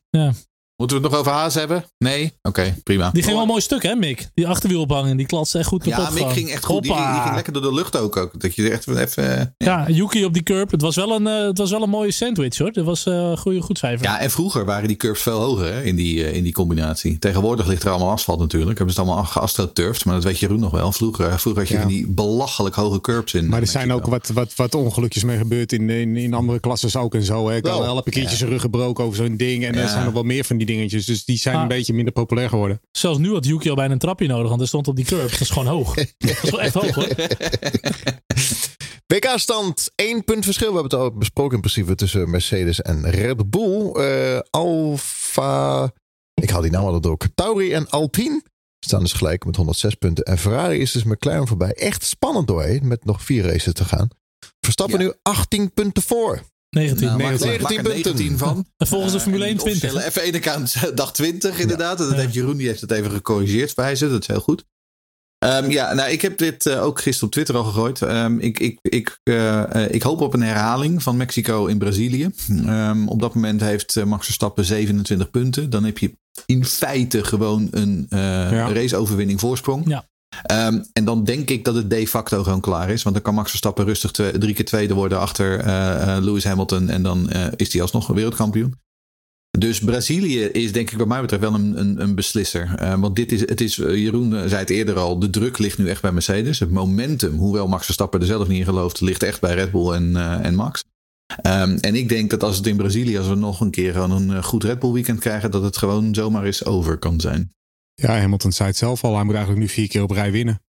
[0.78, 1.84] Moeten we het nog over Haas hebben?
[1.98, 2.32] Nee?
[2.42, 3.10] Oké, prima.
[3.10, 4.28] die ging wel een mooi stuk, hè, Mick?
[4.34, 5.98] Die achterwiel ophangen, die klatste echt goed kapot.
[6.04, 6.32] Ja, Mick gewoon.
[6.32, 6.82] ging echt goed.
[6.82, 7.12] Die, Hoppa.
[7.12, 8.16] die ging lekker door de lucht ook.
[8.16, 8.40] ook.
[8.40, 9.38] Dat je echt even...
[9.40, 10.70] eh, Ja, Yuki op die curb.
[10.70, 12.72] Het was wel een, eh, het was wel een mooie sandwich, hoor.
[12.72, 14.06] Dat was eh goede, goed cijfer.
[14.06, 17.18] Ja, en vroeger waren die curbs veel hoger hè, in, die, in die combinatie.
[17.18, 18.76] Tegenwoordig ligt er allemaal asfalt natuurlijk.
[18.78, 20.04] Hebben ze het allemaal geastroturfd.
[20.04, 20.92] Maar dat weet Jeroen nog wel.
[20.92, 21.80] Vroeger, vroeger had je Ja.
[21.82, 23.48] van die belachelijk hoge curbs in.
[23.48, 26.96] Maar er zijn ook wat, wat, wat ongelukjes mee gebeurd in, in, in andere klasses
[26.96, 27.48] ook en zo.
[27.48, 27.56] Hè.
[27.56, 27.84] Ik Wel.
[27.86, 29.64] al heb een keertje zijn rug gebroken over zo'n ding.
[29.64, 29.88] En er Ja.
[29.88, 31.04] zijn nog wel meer van die dingetjes.
[31.06, 31.62] Dus die zijn Ah.
[31.62, 32.80] een beetje minder populair geworden.
[32.92, 35.30] Zelfs nu had Yuki al bijna een trapje nodig, want er stond op die curb.
[35.30, 35.94] Dat is gewoon hoog.
[36.18, 37.08] dat is wel echt hoog, hoor.
[39.06, 40.68] WK-stand, één punt verschil.
[40.72, 43.90] We hebben het al besproken in principe tussen Mercedes en Red Bull.
[43.92, 45.92] Eh Alfa,
[46.34, 47.16] ik haal die naam altijd door.
[47.34, 48.42] Tauri en Alpine
[48.84, 50.24] staan dus gelijk met 106 punten.
[50.24, 51.72] En Ferrari is dus McLaren voorbij.
[51.72, 54.08] Echt spannend doorheen met nog vier races te gaan.
[54.60, 55.04] Verstappen Ja.
[55.06, 56.40] nu 18 punten voor.
[56.70, 57.06] 19.
[57.06, 58.14] Nou, maak er- 19 maak er punten.
[58.14, 58.66] 19 van.
[58.76, 59.94] En volgens de Eh, Formule en 1 20.
[59.94, 62.00] officiële F1 account dag 20 inderdaad.
[62.00, 62.20] En dat Ja.
[62.20, 64.08] heeft Jeroen, die heeft het even gecorrigeerd bij ze.
[64.10, 64.64] Dat is heel goed.
[65.38, 68.02] Ehm, ja, nou, ik heb dit eh, ook gisteren op Twitter al gegooid.
[68.02, 72.30] Ehm, ik, ik, ik, eh, ik hoop op een herhaling van Mexico in Brazilië.
[72.66, 75.70] Ehm, op dat moment heeft Max Verstappen 27 punten.
[75.70, 76.16] Dan heb je
[76.46, 78.18] in feite gewoon een eh,
[78.50, 78.72] Ja.
[78.72, 79.88] raceoverwinning voorsprong.
[79.88, 80.08] Ja.
[80.42, 83.02] Ehm, en dan denk ik dat het de facto gewoon klaar is.
[83.02, 86.88] Want dan kan Max Verstappen rustig drie keer tweede worden achter eh, eh, Lewis Hamilton.
[86.88, 88.74] En dan eh, is hij alsnog wereldkampioen.
[89.58, 92.74] Dus Brazilië is denk ik wat mij betreft wel een, een, een beslisser.
[92.76, 95.88] Eh, want dit is, het is, Jeroen zei het eerder al, de druk ligt nu
[95.88, 96.58] echt bij Mercedes.
[96.58, 99.92] Het momentum, hoewel Max Verstappen er zelf niet in gelooft, ligt echt bij Red Bull
[99.92, 100.84] en, en Max.
[101.42, 104.44] Ehm, en ik denk dat als het in Brazilië, als we nog een keer een
[104.44, 107.52] goed Red Bull weekend krijgen, dat het gewoon zomaar eens over kan zijn.
[108.02, 109.14] Ja, Hamilton zei het zelf al.
[109.14, 110.62] Hij moet eigenlijk nu vier keer op rij winnen.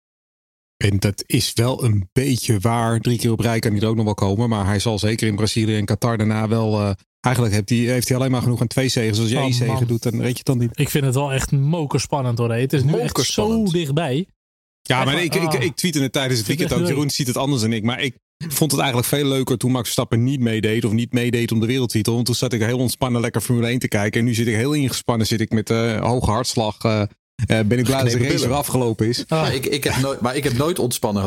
[0.77, 2.99] En dat is wel een beetje waar.
[2.99, 4.49] Drie keer op rij kan hij er ook nog wel komen.
[4.49, 6.79] Maar hij zal zeker in Brazilië en Qatar daarna wel...
[6.79, 9.19] eh, eigenlijk heeft hij, heeft hij alleen maar genoeg aan twee zegens.
[9.19, 10.79] Als jij Oh, één zegen doet, dan weet je het dan niet.
[10.79, 12.51] Ik vind het wel echt mokerspannend hoor.
[12.51, 12.59] hè.
[12.59, 14.27] Het is nu echt zo dichtbij.
[14.81, 16.79] Ja, maar ik, ik, ik tweette het tijdens het weekend ook.
[16.79, 16.87] leuk.
[16.87, 17.83] Jeroen ziet het anders dan ik.
[17.83, 20.85] Maar ik vond het eigenlijk veel leuker toen Max Verstappen niet meedeed.
[20.85, 22.13] Of niet meedeed om de wereldtitel.
[22.13, 24.19] Want toen zat ik heel ontspannen lekker Formule 1 te kijken.
[24.19, 25.27] En nu zit ik heel ingespannen.
[25.27, 26.77] Zit ik met eh, hoge hartslag.
[26.83, 27.07] eh, eh,
[27.65, 29.23] ben ik blij dat de race weer afgelopen is.
[29.27, 31.23] Ah, Maar ik, ik heb nooit, maar ik heb nooit ontspannen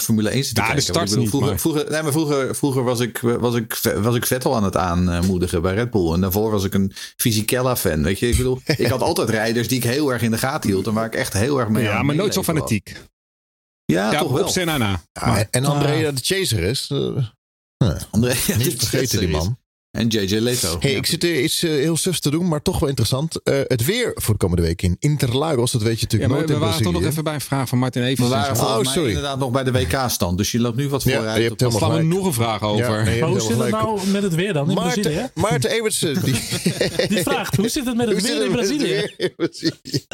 [0.00, 0.82] Formule 1 zitten Ja, de kijken.
[0.82, 3.54] start Want ik bedoel, niet, vroeger, maar- vroeger, nee, maar vroeger, vroeger was, ik, was,
[3.54, 6.12] ik, was ik Vettel aan het aanmoedigen bij Red Bull.
[6.12, 8.02] En daarvoor was ik een Fisichella-fan.
[8.02, 10.70] Weet je, ik bedoel, ik had altijd rijders die ik heel erg in de gaten
[10.70, 10.86] hield.
[10.86, 12.96] En waar ik echt heel erg mee Ja, maar nooit zo fanatiek.
[13.84, 14.42] Ja, Ja, toch wel.
[14.42, 15.00] op Senna na.
[15.12, 16.90] Ja, en- en Andrea de Chaser is.
[16.90, 17.26] eh,
[18.10, 19.58] André, niet vergeten die man.
[19.94, 20.76] En JJ Leto.
[20.80, 20.96] Hey, Ja.
[20.96, 23.42] ik zit hier iets eh, heel sufs te doen, maar toch wel interessant.
[23.42, 26.38] Eh, het weer voor de komende week in Interlagos, dat weet je Ja, natuurlijk maar
[26.38, 28.28] nooit we in waren toch nog even bij een vraag van Martin Evers.
[28.28, 29.08] We waren Oh, sorry.
[29.08, 30.38] inderdaad nog bij de WK-stand.
[30.38, 31.36] Dus je loopt nu wat Ja, vooruit.
[31.42, 32.14] je hebt Dan slaan we gelijk.
[32.14, 33.04] nog een vraag Ja, over.
[33.04, 35.14] nee, je maar hebt hoe zit het nou met het weer dan in Brazilië?
[35.14, 36.34] Maarten, Maarten Evertsen, die,
[37.08, 38.86] Die vraagt, hoe zit het met het Hoe Brazilië?
[38.88, 40.04] weer in Brazilië?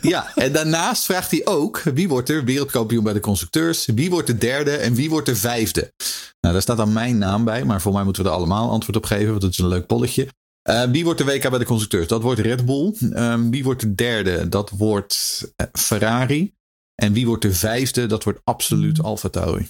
[0.00, 3.88] Ja, en daarnaast vraagt hij ook: wie wordt er wereldkampioen bij de constructeurs?
[3.94, 5.92] Wie wordt de derde en wie wordt de vijfde?
[6.40, 8.96] Nou, daar staat dan mijn naam bij, maar voor mij moeten we er allemaal antwoord
[8.96, 10.28] op geven, want het is een leuk polletje.
[10.62, 12.08] Eh, wie wordt de WK bij de constructeurs?
[12.08, 12.94] Dat wordt Red Bull.
[13.12, 14.48] Ehm, wie wordt de derde?
[14.48, 16.54] Dat wordt eh, Ferrari.
[16.94, 18.06] En wie wordt de vijfde?
[18.06, 19.66] Dat wordt absoluut Alfa Tauri.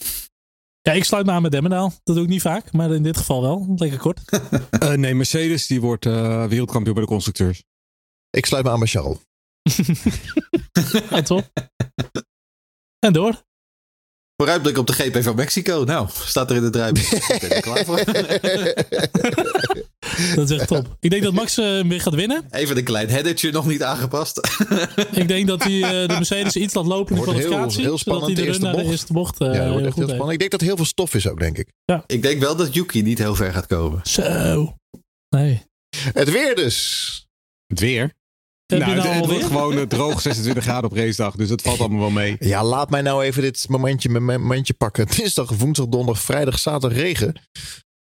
[0.81, 1.93] Ja, ik sluit me aan met Demmendaal.
[2.03, 3.75] Dat doe ik niet vaak, maar in dit geval wel.
[3.77, 4.21] Lekker kort.
[4.71, 7.65] Eh, nee, Mercedes die wordt eh, wereldkampioen bij de constructeurs.
[8.31, 9.19] Ik sluit me aan bij Charles.
[11.11, 11.51] Ja, top.
[12.99, 13.43] En door.
[14.45, 15.83] Vooruitblik op de GP van Mexico.
[15.87, 17.03] Nou, staat er in het draaiboek.
[17.35, 18.05] Ik ben er klaar voor.
[20.35, 20.97] Dat is echt top.
[21.01, 22.45] Ik denk dat Max eh, weer gaat winnen.
[22.51, 24.41] Even een klein headertje nog niet aangepast.
[25.13, 27.83] Ik denk dat hij eh, de Mercedes iets laat lopen in de heel- kwalificatie.
[27.83, 28.87] heel zodat hij spannend, de de eerste de bocht.
[28.91, 30.33] eerste bocht eh ja, heel goed heel spannend.
[30.33, 31.69] Ik denk dat heel veel stof is ook, denk ik.
[32.07, 34.01] Ik denk wel dat Yuki niet heel ver gaat komen.
[34.03, 34.75] Zo.
[35.29, 35.63] Nee.
[36.13, 37.27] Het weer dus.
[37.67, 38.13] Het weer.
[38.67, 41.35] Heb nou, je nou het, wordt gewoon eh, droog 26 graden op racedag.
[41.37, 42.37] Dus dat valt allemaal wel mee.
[42.39, 45.07] Ja, laat mij nou even dit momentje, momentje pakken.
[45.17, 47.41] Dinsdag, woensdag, donderdag, vrijdag, zaterdag regen.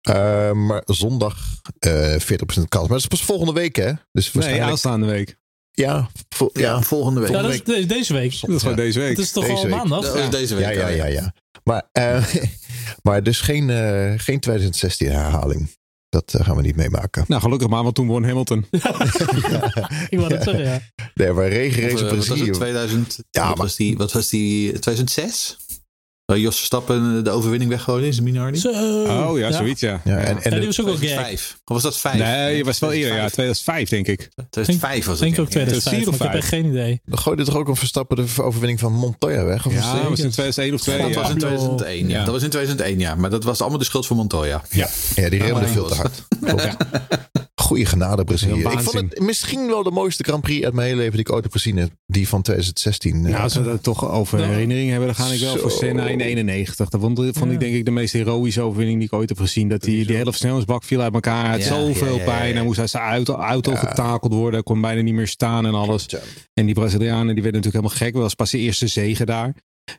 [0.00, 1.36] Eh, maar zondag
[1.78, 2.70] eh 40% kans.
[2.70, 3.92] Maar dat is pas volgende week, hè?
[4.12, 4.70] Dus Nee, waarschijnlijk...
[4.70, 5.36] aanstaande week.
[5.70, 7.30] ja, vo- Ja, ja, volgende week.
[7.30, 8.40] Ja, dat is de- deze week.
[8.40, 9.08] Dat is gewoon deze week.
[9.08, 9.74] Het is toch Deze al week.
[9.74, 10.00] maandag?
[10.04, 10.64] Dat is deze week.
[10.64, 11.34] ja, ja, ja, ja.
[11.64, 12.24] Maar, eh,
[13.02, 15.70] maar dus geen, eh, geen 2016 herhaling.
[16.12, 17.24] Dat eh, gaan we niet meemaken.
[17.28, 18.66] Nou, gelukkig maar, want toen won Hamilton.
[20.10, 20.80] Ik wou dat zeggen, ja.
[21.14, 22.46] Nee, maar regenrace in eh, wat was Brazilië.
[22.48, 22.54] het?
[22.54, 24.78] 2000, Ja, wat, maar- was die, wat was die?
[24.78, 25.56] 2006?
[26.32, 28.58] Waar Jos Verstappen de overwinning weggooide in zijn Minardi?
[28.58, 28.68] Zo.
[28.70, 30.00] Oh ja, zoiets ja.
[30.04, 31.04] Ja, en, en Ja, die was ook wel gek.
[31.06, 31.58] 2005.
[31.64, 32.18] Of was dat 5?
[32.18, 33.16] Nee, je was wel eerder.
[33.16, 34.28] Ja, 2005 denk ik.
[34.50, 35.36] 2005 was Ik het.
[35.36, 35.72] denk ook denk ik.
[35.72, 37.00] 2005, maar ik heb 2004 echt geen idee.
[37.04, 39.66] dan gooide toch ook een Verstappen de overwinning van Montoya weg?
[39.66, 40.98] Of Ja, was in 2001 of 2.
[40.98, 41.32] Dat was Ja.
[41.32, 42.18] in 2001, ja.
[42.18, 42.24] Ja.
[42.24, 43.14] Dat was in 2001, ja.
[43.14, 44.62] Maar dat was allemaal de schuld van Montoya.
[44.70, 46.22] Ja, die remde veel te hard.
[47.54, 48.60] Goeie genade Brazilië.
[48.60, 51.32] Ik vond het misschien wel de mooiste Grand Prix uit mijn hele leven die ik
[51.32, 51.76] ooit heb gezien.
[51.76, 51.90] heb.
[52.06, 53.20] Die van 2016.
[53.22, 54.46] Nou, eh, als we dat toch over Ja.
[54.46, 55.60] herinneringen hebben, dan ga ik wel Zo.
[55.60, 56.74] voor Senna in 91.
[56.74, 57.52] Dat vond, vond Ja.
[57.52, 59.68] ik denk ik de meest heroïsche overwinning die ik ooit heb gezien.
[59.68, 61.40] Dat die, die hele versnellingsbak viel uit elkaar.
[61.42, 62.48] Hij had Ja, zoveel ja, ja, ja, pijn.
[62.48, 62.54] ja.
[62.54, 63.76] Hij moest uit zijn auto, auto Ja.
[63.78, 64.52] getakeld worden.
[64.54, 66.06] Hij kon bijna niet meer staan en alles.
[66.54, 68.12] En die Brazilianen die werden natuurlijk helemaal gek.
[68.12, 69.54] Dat was pas zijn eerste zege daar.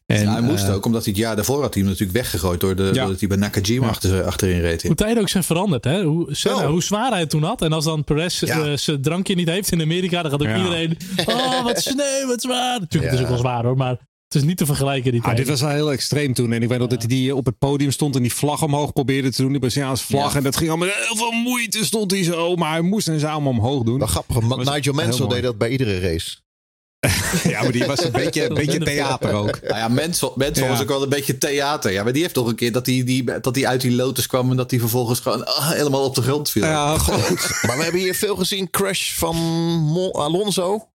[0.05, 2.17] En, Ja, hij moest eh, ook, omdat hij het jaar daarvoor had hij hem natuurlijk
[2.17, 2.91] weggegooid door de, Ja.
[3.01, 3.91] doordat hij bij Nakajima Ja.
[3.91, 4.83] achter, achterin reed.
[4.83, 6.03] Hoe tijden ook zijn veranderd, hè?
[6.03, 7.61] Hoe, Senna, hoe zwaar hij het toen had.
[7.61, 8.65] En als dan Perez Ja.
[8.65, 10.57] eh, zijn drankje niet heeft in Amerika, dan gaat ook Ja.
[10.57, 10.97] iedereen.
[11.25, 12.79] Oh, wat sneu, wat zwaar.
[12.79, 13.97] Natuurlijk, het is ook wel zwaar hoor, maar
[14.33, 15.11] het is niet te vergelijken.
[15.11, 16.53] Die Ah, dit was wel heel extreem toen.
[16.53, 18.93] En ik weet nog dat hij die op het podium stond en die vlag omhoog
[18.93, 19.51] probeerde te doen.
[19.51, 20.31] Die Braziliaanse vlag.
[20.31, 20.37] Ja.
[20.37, 22.55] En dat ging al met heel veel moeite stond hij zo.
[22.55, 23.97] Maar hij moest en zou hem omhoog doen.
[23.97, 26.41] Wel grappig, Nigel Mansell deed dat bij iedere race.
[27.43, 29.59] Ja, maar die was een beetje, een beetje theater ook.
[29.69, 30.69] Nou ja, Mensel, Mensel Ja.
[30.71, 31.91] was ook wel een beetje theater.
[31.91, 34.27] Ja, maar die heeft toch een keer dat hij, die, dat hij uit die lotus
[34.27, 36.63] kwam en dat hij vervolgens gewoon ah, helemaal op de grond viel.
[36.65, 36.85] Ja,
[37.67, 38.69] Maar we hebben hier veel gezien.
[38.69, 39.35] Crash van
[39.81, 40.87] Mon- Alonso.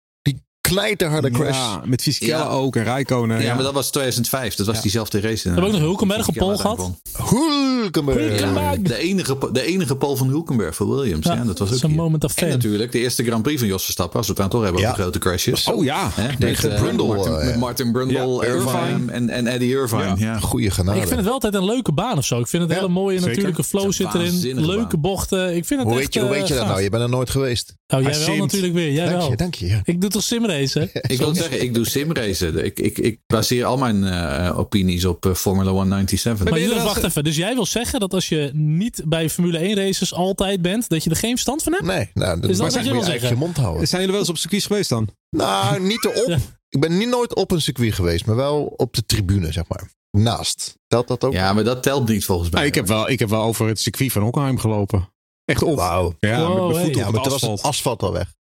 [0.69, 1.57] Knijterharde crash.
[1.57, 2.49] Ja, met Fisichella Ja.
[2.49, 3.43] ook en Rijkonen.
[3.43, 4.55] Ja, maar dat was 2005.
[4.55, 5.47] Dat was diezelfde race.
[5.49, 6.91] hebben ook nog Hulkenberg op Hulkenberg gehad.
[7.12, 8.19] Hulkenberg.
[8.41, 8.79] Hulkenberg.
[8.83, 11.27] de, enige, de enige pole van Hulkenberg voor Williams.
[11.27, 13.83] Ja, dat was ook een moment of En natuurlijk de eerste Grand Prix van Jos
[13.85, 14.17] Verstappen.
[14.19, 14.91] Als we het dan toch hebben Ja.
[14.91, 15.67] over grote crashes.
[15.69, 16.11] Oh ja.
[16.14, 19.12] Hè, Tegen eh, Brundle, Martin, eh, met Martin Brundle, Ja, Irvine, Irvine.
[19.12, 20.03] en, en Eddie Irvine.
[20.03, 20.14] Ja.
[20.19, 20.39] Ja.
[20.39, 20.97] Goeie genade.
[20.97, 22.39] Ik vind het wel altijd een leuke baan of zo.
[22.41, 23.29] Ik vind het Ja, hele mooie zeker.
[23.31, 24.61] natuurlijke flow zit erin.
[24.67, 25.01] Leuke baan.
[25.01, 25.57] bochten.
[25.57, 26.81] Ik vind het hoe, echt weet je, hoe eh, weet je dat nou?
[26.83, 27.75] Je bent er nooit geweest.
[27.89, 28.93] Oh, jij wel natuurlijk weer.
[28.93, 29.31] Jij Dank wel.
[29.31, 29.81] je, dank je.
[29.85, 30.23] Ik doe toch
[30.64, 30.90] simracen?
[31.12, 32.64] Ik wil zeggen, ik doe simracen.
[32.64, 36.50] Ik, ik, ik baseer al mijn eh, opinies op eh, Formula 197.
[36.50, 37.24] Maar wel wacht even.
[37.24, 41.04] Dus jij wil zeggen dat als je niet bij Formule 1 races altijd bent, dat
[41.04, 41.84] je er geen verstand van hebt?
[41.84, 43.88] Nee, nou, dat Is dat wat je je wil mond houden.
[43.88, 45.09] Zijn jullie wel eens op circuits geweest dan?
[45.30, 46.24] Nou, niet erop.
[46.36, 46.38] Ja.
[46.68, 49.90] Ik ben niet nooit op een circuit geweest, maar wel op de tribune, zeg maar.
[50.11, 50.78] Naast.
[50.86, 51.32] Telt dat ook?
[51.32, 52.66] Ja, maar dat telt niet volgens mij.
[52.66, 55.09] Ik, heb wel, ik heb wel over het circuit van Hockenheim gelopen.
[55.44, 55.76] Echt op.
[55.76, 56.14] Wauw.
[56.18, 56.82] Ja, Wow, met mijn hey.
[56.82, 58.34] voeten Ja, op maar het was het asfalt al weg.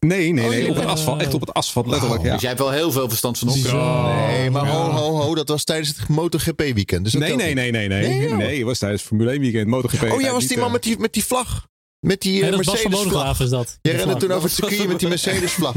[0.00, 0.62] Nee, nee, nee.
[0.64, 1.20] Oh, op het asfalt.
[1.20, 2.22] Echt op het asfalt, letterlijk.
[2.22, 2.32] Ja.
[2.32, 3.70] Dus jij hebt wel heel veel verstand van hockey.
[3.70, 4.02] Zo.
[4.16, 5.34] Nee, maar ho, ho, ho.
[5.34, 7.04] Dat was tijdens het MotoGP weekend.
[7.04, 8.08] Dus dat Nee, nee, nee, nee, nee.
[8.08, 9.66] Nee, Nee, het was tijdens Formule 1 weekend.
[9.66, 10.12] MotoGP.
[10.12, 11.66] Oh, jij was die man eh, met die, met die vlag.
[12.00, 12.60] Met die Nee, eh, dat
[13.40, 13.78] is dat.
[13.82, 15.74] Jij De rende toen over het circuit met die Mercedes vlag.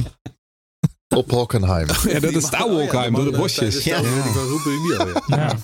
[1.15, 1.87] Op Hockenheim.
[2.09, 3.83] Ja, dat is het oude Hockenheim, door de bosjes.
[3.83, 5.07] Ja, ja.
[5.27, 5.57] Ja.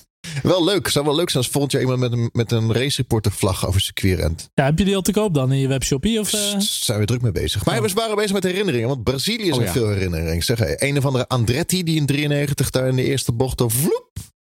[0.44, 0.88] Wel leuk.
[0.88, 3.68] Zou wel leuk zijn als volgend jaar iemand met een, met een race reporter vlag
[3.68, 4.50] over circuit rent.
[4.54, 6.20] ja, heb je die al te koop dan in je webshoppie?
[6.20, 6.52] Of, eh?
[6.52, 7.66] Daar zijn we druk mee bezig.
[7.66, 8.88] Maar we waren bezig met herinneringen.
[8.88, 9.72] Want Brazilië is Oh, een ja.
[9.72, 10.44] veel herinneringen.
[10.44, 13.74] Zeg, hey, een of andere Andretti die in 93 daar in de eerste bocht of
[13.74, 14.12] vloep.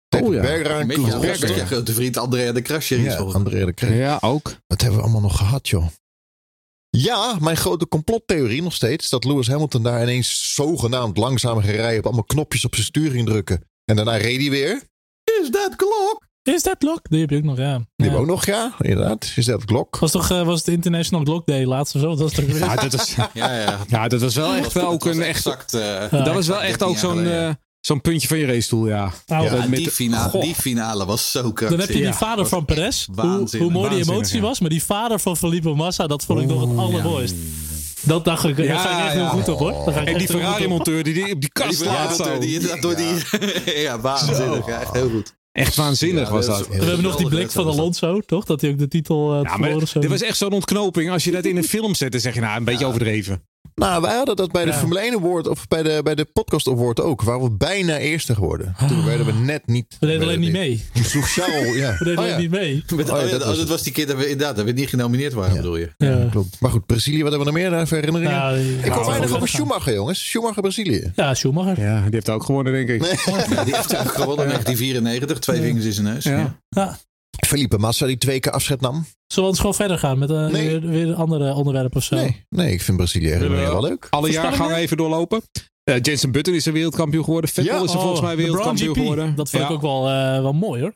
[0.09, 0.55] Tegen Oh, ja.
[0.55, 3.19] je, je grote vriend Andrea de Crasher is Ja.
[3.19, 3.95] André de.
[3.95, 4.55] Ja, ook.
[4.67, 5.87] Wat hebben we allemaal nog gehad, joh?
[6.89, 9.09] Ja, mijn grote complottheorie nog steeds.
[9.09, 11.99] Dat Lewis Hamilton daar ineens zogenaamd langzaam gaat rijden.
[11.99, 13.65] Op allemaal knopjes op zijn sturing drukken.
[13.85, 14.83] En daarna reed hij weer.
[15.43, 16.29] Is dat klok?
[16.43, 17.01] Is dat Glock?
[17.11, 17.77] Die heb je ook nog, ja.
[17.77, 18.03] Die ja.
[18.05, 18.73] hebben we ook nog, ja.
[18.79, 19.33] Inderdaad.
[19.37, 19.99] Is dat klok?
[19.99, 22.09] Was toch eh, was het International Glock Day laatst of zo?
[22.09, 22.59] Dat was toch weer...
[22.59, 23.79] Ja, dat was, Ja, ja.
[23.89, 25.37] ja, dat was wel echt Dat ook was een echt.
[25.47, 25.75] exact.
[25.75, 26.23] eh, Ja.
[26.23, 27.49] Dat was wel echt 13 ook zo'n eh,
[27.81, 29.13] zo'n puntje van je racestoel, ja.
[29.27, 30.43] Nou, Ja, met die, finale, Goh.
[30.43, 31.69] die finale was zo krachtig.
[31.69, 33.07] Dan heb je die Ja, vader van Perez.
[33.07, 34.43] Hoe, waanzinnig, hoe mooi die emotie ja.
[34.43, 34.61] was.
[34.61, 37.35] Maar die vader van Felipe Massa, dat vond ik nog het allermooist.
[38.03, 39.21] Dat dacht ik, daar Ja, ga ik echt ja.
[39.21, 39.85] heel goed op hoor.
[39.85, 40.27] Daar ga ik En die.
[40.27, 42.39] Ferrari-monteur die, die op die kast laat zo.
[42.39, 43.15] die door die...
[43.81, 44.67] Ja, waanzinnig.
[44.67, 45.39] Ja, echt heel goed.
[45.53, 48.45] Echt waanzinnig Ja, was dat We hebben nog die blik van Alonso, toch?
[48.45, 51.11] Dat hij ook de titel uh, Ja, maar dit was echt zo'n ontknoping.
[51.11, 53.43] Als je dat in een film zet, dan zeg je nou een beetje overdreven.
[53.81, 54.77] Nou, wij hadden dat bij de Ja.
[54.77, 57.23] Formule 1 Award of bij de, bij de Podcast Award ook.
[57.23, 58.75] Waar we bijna eerste geworden.
[58.89, 59.97] Toen werden we net niet.
[60.01, 60.85] We deden alleen niet mee.
[60.95, 61.97] Toen sloeg Charles, ja.
[61.99, 62.37] We deden Oh, ja.
[62.39, 62.85] niet mee.
[62.97, 63.69] Met, Oh, ja, oh, ja, dat oh, was dat het.
[63.69, 65.61] was die keer dat we inderdaad dat we niet genomineerd waren, Ja.
[65.61, 65.91] bedoel je?
[65.97, 66.27] Ja.
[66.31, 66.61] Klopt.
[66.61, 68.37] Maar goed, Brazilië, wat hebben we nog meer daar voor herinneringen?
[68.37, 69.49] Ja, ik ja, hoor weinig over.
[69.49, 70.29] Schumacher, jongens.
[70.29, 71.13] Schumacher Brazilië.
[71.15, 71.81] Ja, Schumacher.
[71.85, 73.05] Ja, die heeft ook gewonnen, denk ik.
[73.55, 75.39] Ja, die heeft ook gewonnen in 1994.
[75.39, 76.25] Twee vingers in zijn neus.
[76.25, 76.39] Ja.
[76.39, 76.59] Ja.
[76.69, 76.99] Ja.
[77.47, 79.07] Felipe Massa die twee keer afscheid nam.
[79.33, 80.69] Zullen we ons gewoon verder gaan met eh, Nee.
[80.69, 82.17] weer, weer een andere onderwerp of zo?
[82.17, 84.07] Nee, nee, ik vind Brazilië wel leuk.
[84.11, 84.43] Alle Voorspellingen?
[84.43, 85.43] jaargangen even doorlopen.
[85.85, 87.51] Eh Jensen Button is er wereldkampioen geworden.
[87.51, 87.83] Vettel Ja.
[87.85, 89.35] is er volgens mij Oh, de Brown wereldkampioen geworden.
[89.35, 89.69] Dat vond Ja.
[89.69, 90.95] ik ook wel, eh, wel mooi hoor.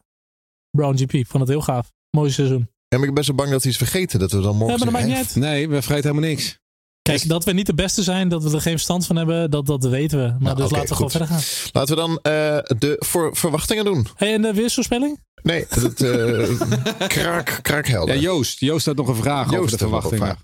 [0.71, 1.13] Brown GP.
[1.13, 1.93] Ik vond het heel gaaf.
[2.11, 2.69] Mooi seizoen.
[2.89, 4.19] Ja, maar ik ben zo bang dat hij is vergeten.
[4.19, 5.37] Dat we dan morgen Ja, maar dat maakt niet uit.
[5.37, 6.59] Nee, we vergeten helemaal niks.
[7.13, 9.67] Kijk, dat we niet de beste zijn, dat we er geen verstand van hebben, dat,
[9.67, 10.25] dat weten we.
[10.25, 11.41] Maar Nou, dus laten we gewoon verder gaan.
[11.73, 12.33] Laten we dan eh,
[12.79, 14.07] de voor, verwachtingen doen.
[14.15, 15.21] Hey, en de weersvoorspelling?
[15.43, 16.49] Nee, het uh,
[17.07, 18.15] kraak, kraakhelder.
[18.15, 18.61] Ja, Joost.
[18.61, 20.39] Joost had nog een vraag over de Joost nog een verwachtingen.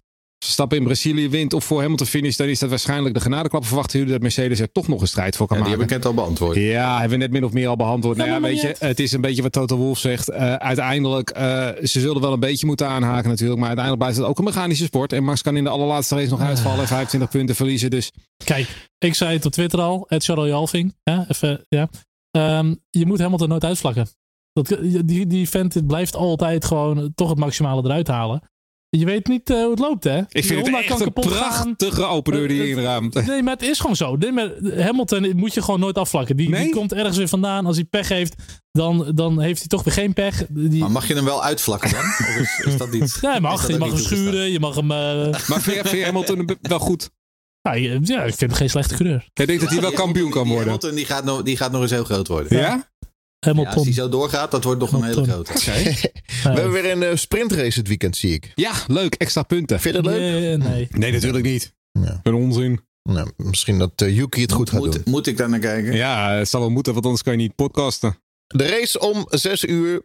[0.45, 3.67] Stappen in Brazilië wint of voor Hamilton finish, dan is dat waarschijnlijk de genadeklap.
[3.67, 5.97] Verwachten jullie dat Mercedes er toch nog een strijd voor kan Ja, die heb maken?
[5.97, 6.57] ik net al beantwoord.
[6.57, 8.17] Ja, hebben we net min of meer al beantwoord.
[8.17, 10.29] Nou ja, weet je, het is een beetje wat Toto Wolff zegt.
[10.31, 13.59] Eh, uiteindelijk, eh, ze zullen wel een beetje moeten aanhaken natuurlijk.
[13.59, 15.13] Maar uiteindelijk blijft het ook een mechanische sport.
[15.13, 17.91] En Max kan in de allerlaatste race nog uitvallen en 25 punten verliezen.
[17.91, 18.11] Dus
[18.45, 20.05] Kijk, ik zei het op Twitter al.
[20.09, 20.95] Ed Charles Jalving.
[21.03, 21.89] Ja, even, ja.
[22.31, 24.09] Ehm, je moet Hamilton nooit uitvlakken.
[24.53, 28.43] Dat, die, die vent dit blijft altijd gewoon toch het maximale eruit halen.
[28.97, 30.19] Je weet niet eh, hoe het loopt, hè?
[30.19, 31.39] ik Die vind Honda het echt een kapot gaan.
[31.77, 33.27] prachtige opener die Eh, je inraamt.
[33.27, 34.17] Nee, maar het is gewoon zo.
[34.17, 36.37] Nee, maar Hamilton moet je gewoon nooit afvlakken.
[36.37, 36.63] Die, Nee?
[36.65, 37.67] die komt ergens weer vandaan.
[37.67, 38.35] Als hij pech heeft,
[38.73, 40.45] dan, dan heeft hij toch weer geen pech.
[40.49, 42.01] Die, Maar mag je hem wel uitvlakken dan?
[42.01, 43.03] Of is, is dat niet?
[43.03, 44.51] is mag, je mag hem schuren.
[44.51, 44.91] Je mag hem...
[44.91, 44.97] eh,
[45.49, 47.11] Maar vind je, vind je Hamilton wel goed?
[47.63, 47.73] ja,
[48.23, 49.29] ik vind hem geen slechte coureur.
[49.33, 50.73] Jij denkt dat hij wel kampioen kan die worden?
[50.73, 52.59] Hamilton die gaat, nog, die gaat nog eens heel groot worden.
[52.59, 52.89] Ja?
[53.41, 55.53] Ja, als hij zo doorgaat, dat wordt nog een hele grote.
[55.63, 56.11] We
[56.43, 58.53] hebben weer een eh, sprintrace het weekend, zie ik.
[58.55, 59.15] Ja, leuk.
[59.15, 59.81] Extra punten.
[59.81, 60.21] Vind je dat leuk?
[60.21, 60.89] Nee, nee.
[60.91, 61.75] Nee, natuurlijk niet.
[61.93, 62.21] Ja.
[62.23, 62.81] Een onzin.
[63.03, 64.89] Nou, misschien dat eh, Yuki het goed gaat doen.
[64.89, 65.93] Moet, moet ik daar naar kijken?
[65.93, 68.19] Ja, het zal wel moeten, want anders kan je niet podcasten.
[68.47, 70.03] De race om 6 uur.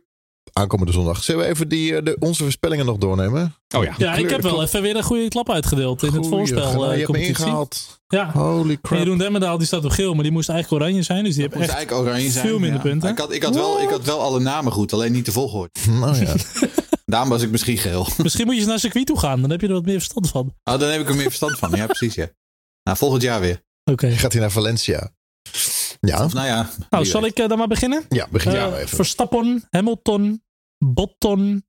[0.53, 1.23] Aankomende zondag.
[1.23, 3.55] Zullen we even die, eh, de, onze voorspellingen nog doornemen?
[3.75, 3.93] Oh ja.
[3.97, 6.79] Ja, ik heb wel even weer een goede klap uitgedeeld in het voorspel eh, je
[6.85, 7.45] hebt me competitie.
[7.45, 7.99] ingehaald.
[8.07, 8.31] Ja.
[8.31, 8.99] Holy En crap.
[8.99, 11.23] Jeroen Demmendaal die staat op geel, maar die moest eigenlijk oranje zijn.
[11.23, 12.47] Dus die heeft Moest echt eigenlijk oranje zijn.
[12.47, 12.89] veel minder ja.
[12.89, 13.09] punten.
[13.09, 15.69] Ik had, ik, had wel, ik had wel alle namen goed, alleen niet de volgorde.
[15.99, 16.33] Nou ja.
[17.05, 18.07] Daarom was ik misschien geel.
[18.23, 19.41] Misschien moet je eens naar circuit toe gaan.
[19.41, 20.53] Dan heb je er wat meer verstand van.
[20.63, 21.71] Oh, dan heb ik er meer verstand van.
[21.75, 22.15] Ja, precies.
[22.15, 22.27] Ja.
[22.83, 23.61] Nou, volgend jaar weer.
[23.91, 24.11] Oké.
[24.11, 25.11] Gaat hij naar Valencia?
[26.05, 26.69] Ja, Of nou ja.
[26.89, 27.31] Nou, zal weet.
[27.31, 28.03] ik eh, dan maar beginnen?
[28.09, 28.95] ja begin Eh, jij maar even.
[28.95, 30.43] Verstappen, Hamilton,
[30.85, 31.65] Botton.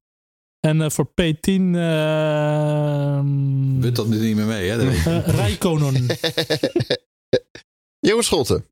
[0.61, 3.21] En eh, voor P10 eh
[3.81, 4.77] Button doet niet meer mee, hè?
[4.77, 5.11] Dat weet je.
[5.27, 6.07] eh, Rijkonen.
[8.07, 8.65] Johan Scholten.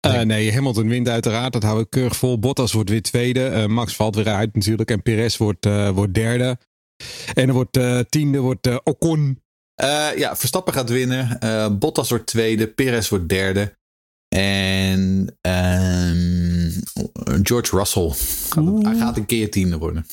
[0.00, 1.52] Eh, nee, Hamilton wint uiteraard.
[1.52, 2.38] Dat hou ik keurig vol.
[2.38, 3.46] Bottas wordt weer tweede.
[3.46, 4.90] Eh, Max valt weer uit natuurlijk.
[4.90, 6.58] En Perez wordt, eh, wordt derde.
[7.34, 9.42] En er wordt eh, tiende wordt eh, Ocon.
[9.74, 11.38] Eh, ja, Verstappen gaat winnen.
[11.40, 12.66] Eh, Bottas wordt tweede.
[12.68, 13.78] Perez wordt derde.
[14.36, 16.70] En ehm,
[17.42, 18.08] George Russell
[18.50, 20.06] gaat, hij gaat een keer tiende worden.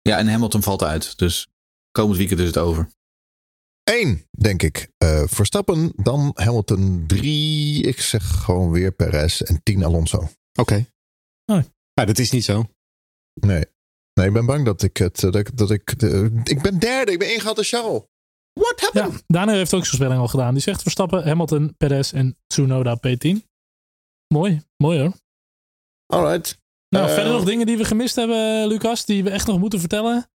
[0.00, 1.18] Ja, en Hamilton valt uit.
[1.18, 1.48] Dus
[1.90, 2.88] komend weekend is het over.
[3.82, 4.88] Eén, denk ik.
[4.98, 7.04] Eh, Verstappen, dan Hamilton.
[7.06, 9.40] Drie, ik zeg gewoon weer Perez.
[9.40, 10.28] En tien Alonso.
[10.60, 10.86] Oké.
[11.46, 11.62] Oh.
[11.92, 12.64] Ja, dat is niet zo.
[13.40, 13.64] Nee.
[14.14, 15.20] Nee, ik ben bang dat ik het.
[15.20, 17.12] Dat, ik- dat ik, de- ik ben derde.
[17.12, 18.02] Ik ben ingehaald door Charles.
[18.52, 19.24] What Ja, happened?
[19.26, 20.54] Daniel heeft ook zijn voorspelling al gedaan.
[20.54, 23.36] Die zegt Verstappen, Hamilton, Perez en Tsunoda P10.
[24.34, 25.12] Mooi, mooi hoor.
[26.06, 26.58] Alright.
[26.88, 29.80] Nou, Eh, verder nog dingen die we gemist hebben, Lucas, die we echt nog moeten
[29.80, 30.30] vertellen.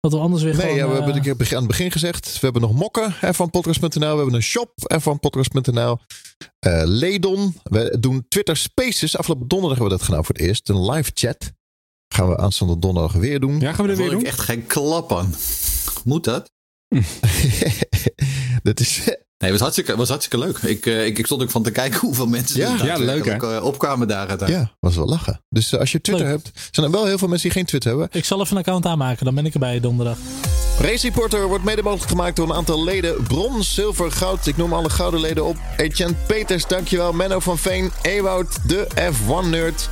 [0.00, 0.76] Dat we anders weer Nee, gewoon...
[0.76, 2.32] ja, we eh, hebben het een keer aan het begin gezegd.
[2.32, 4.10] We hebben nog mokken van podcast.nl.
[4.10, 5.98] We hebben een shop van podcast.nl.
[6.58, 7.54] Eh Ledon.
[7.62, 9.16] We doen Twitter Spaces.
[9.16, 10.68] Afgelopen donderdag hebben we dat gedaan voor het eerst.
[10.68, 11.52] Een live chat.
[12.14, 13.60] Gaan we aanstaande donderdag weer doen.
[13.60, 14.36] Ja, gaan we er weer vond ik doen?
[14.36, 15.34] echt geen klap aan.
[16.04, 16.50] Moet dat?
[18.62, 19.00] dat is.
[19.38, 20.58] Nee, het was hartstikke, was hartstikke leuk.
[20.58, 23.24] Ik, eh, ik, ik stond ook van te kijken hoeveel mensen Ja, er ja, leuk,
[23.24, 23.56] hè?
[23.56, 24.68] eh, opkwamen daar uiteindelijk.
[24.68, 25.42] Ja, was wel lachen.
[25.48, 26.34] Dus eh, als je Twitter Leuk.
[26.44, 26.68] hebt.
[26.70, 28.08] Zijn er wel heel veel mensen die geen Twitter hebben.
[28.12, 30.16] Ik zal even een account aanmaken, dan ben ik erbij donderdag.
[30.80, 33.22] Race Reporter wordt mede mogelijk gemaakt door een aantal leden.
[33.22, 34.46] Brons, zilver, goud.
[34.46, 35.56] Ik noem alle gouden leden op.
[35.76, 37.12] Etienne Peters, dankjewel.
[37.12, 37.90] Menno van Veen.
[38.02, 39.88] Ewout, de F1-nerd.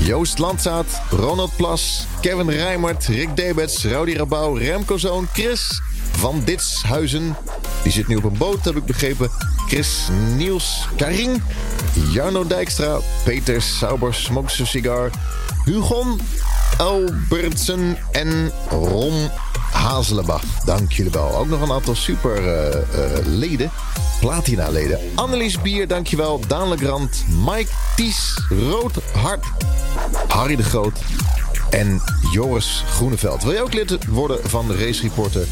[0.00, 0.86] Joost Landzaat.
[1.10, 2.06] Ronald Plas.
[2.20, 3.06] Kevin Rijmert.
[3.06, 3.84] Rick Debets.
[3.84, 4.56] Rowdy Rabouw.
[4.56, 5.28] Remco Zoon.
[5.32, 5.80] Chris
[6.16, 7.36] van Ditshuizen.
[7.82, 9.30] Die zit nu op een boot, heb ik begrepen.
[9.68, 11.42] Chris Niels Karin.
[12.12, 12.98] Jarno Dijkstra.
[13.24, 15.10] Peter Sauber Smokes Cigar.
[15.64, 16.20] Hugon
[16.76, 19.30] Albertsen en Ron
[19.72, 20.42] Hazelenbach.
[20.64, 21.36] Dank jullie wel.
[21.36, 23.70] Ook nog een aantal super eh, eh, leden.
[24.20, 24.98] Platina leden.
[25.14, 26.40] Annelies Bier, dankjewel.
[26.46, 27.24] Daan Legrand.
[27.46, 28.42] Mike Ties.
[28.48, 29.44] Rood Hart.
[30.28, 30.98] Harry de Groot.
[31.70, 32.02] En
[32.32, 33.42] Joris Groeneveld.
[33.42, 35.46] Wil je ook lid worden van de Race Reporter?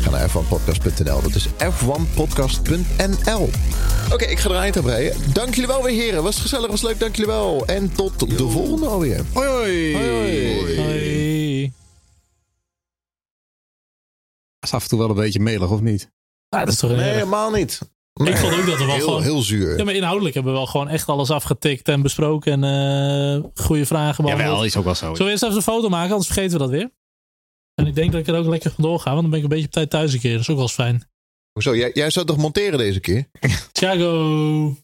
[0.00, 1.22] Ga naar f1podcast.nl.
[1.22, 3.50] Dat is f1podcast.nl.
[4.12, 5.16] Oké, ik ga er eind aan breien.
[5.32, 6.22] Dank jullie wel weer, heren.
[6.22, 7.00] Was gezellig, was leuk.
[7.00, 7.66] Dank jullie wel.
[7.66, 9.24] En tot de volgende alweer.
[9.32, 9.96] Hoi, hoi.
[10.76, 11.72] Hoi.
[14.58, 16.10] Dat is af en toe wel een beetje melig, of niet?
[16.48, 17.80] Ah, dat is toch een Nee, helemaal niet.
[18.14, 19.22] Ik vond ook dat we wel heel, gewoon...
[19.22, 19.78] heel zuur.
[19.78, 22.52] Ja, maar inhoudelijk hebben we wel gewoon echt alles afgetikt en besproken.
[22.52, 22.64] En
[23.44, 24.66] eh goede vragen beantwoord.
[24.66, 25.06] is ook wel zo.
[25.06, 26.90] Zullen we eerst even een foto maken, anders vergeten we dat weer.
[27.74, 29.50] En ik denk dat ik er ook lekker vandoor ga, want dan ben ik een
[29.50, 30.32] beetje op tijd thuis een keer.
[30.32, 31.10] Dat is ook wel eens fijn.
[31.52, 31.76] Hoezo?
[31.76, 33.28] Jij, jij zou toch monteren deze keer?
[33.72, 34.76] Thiago.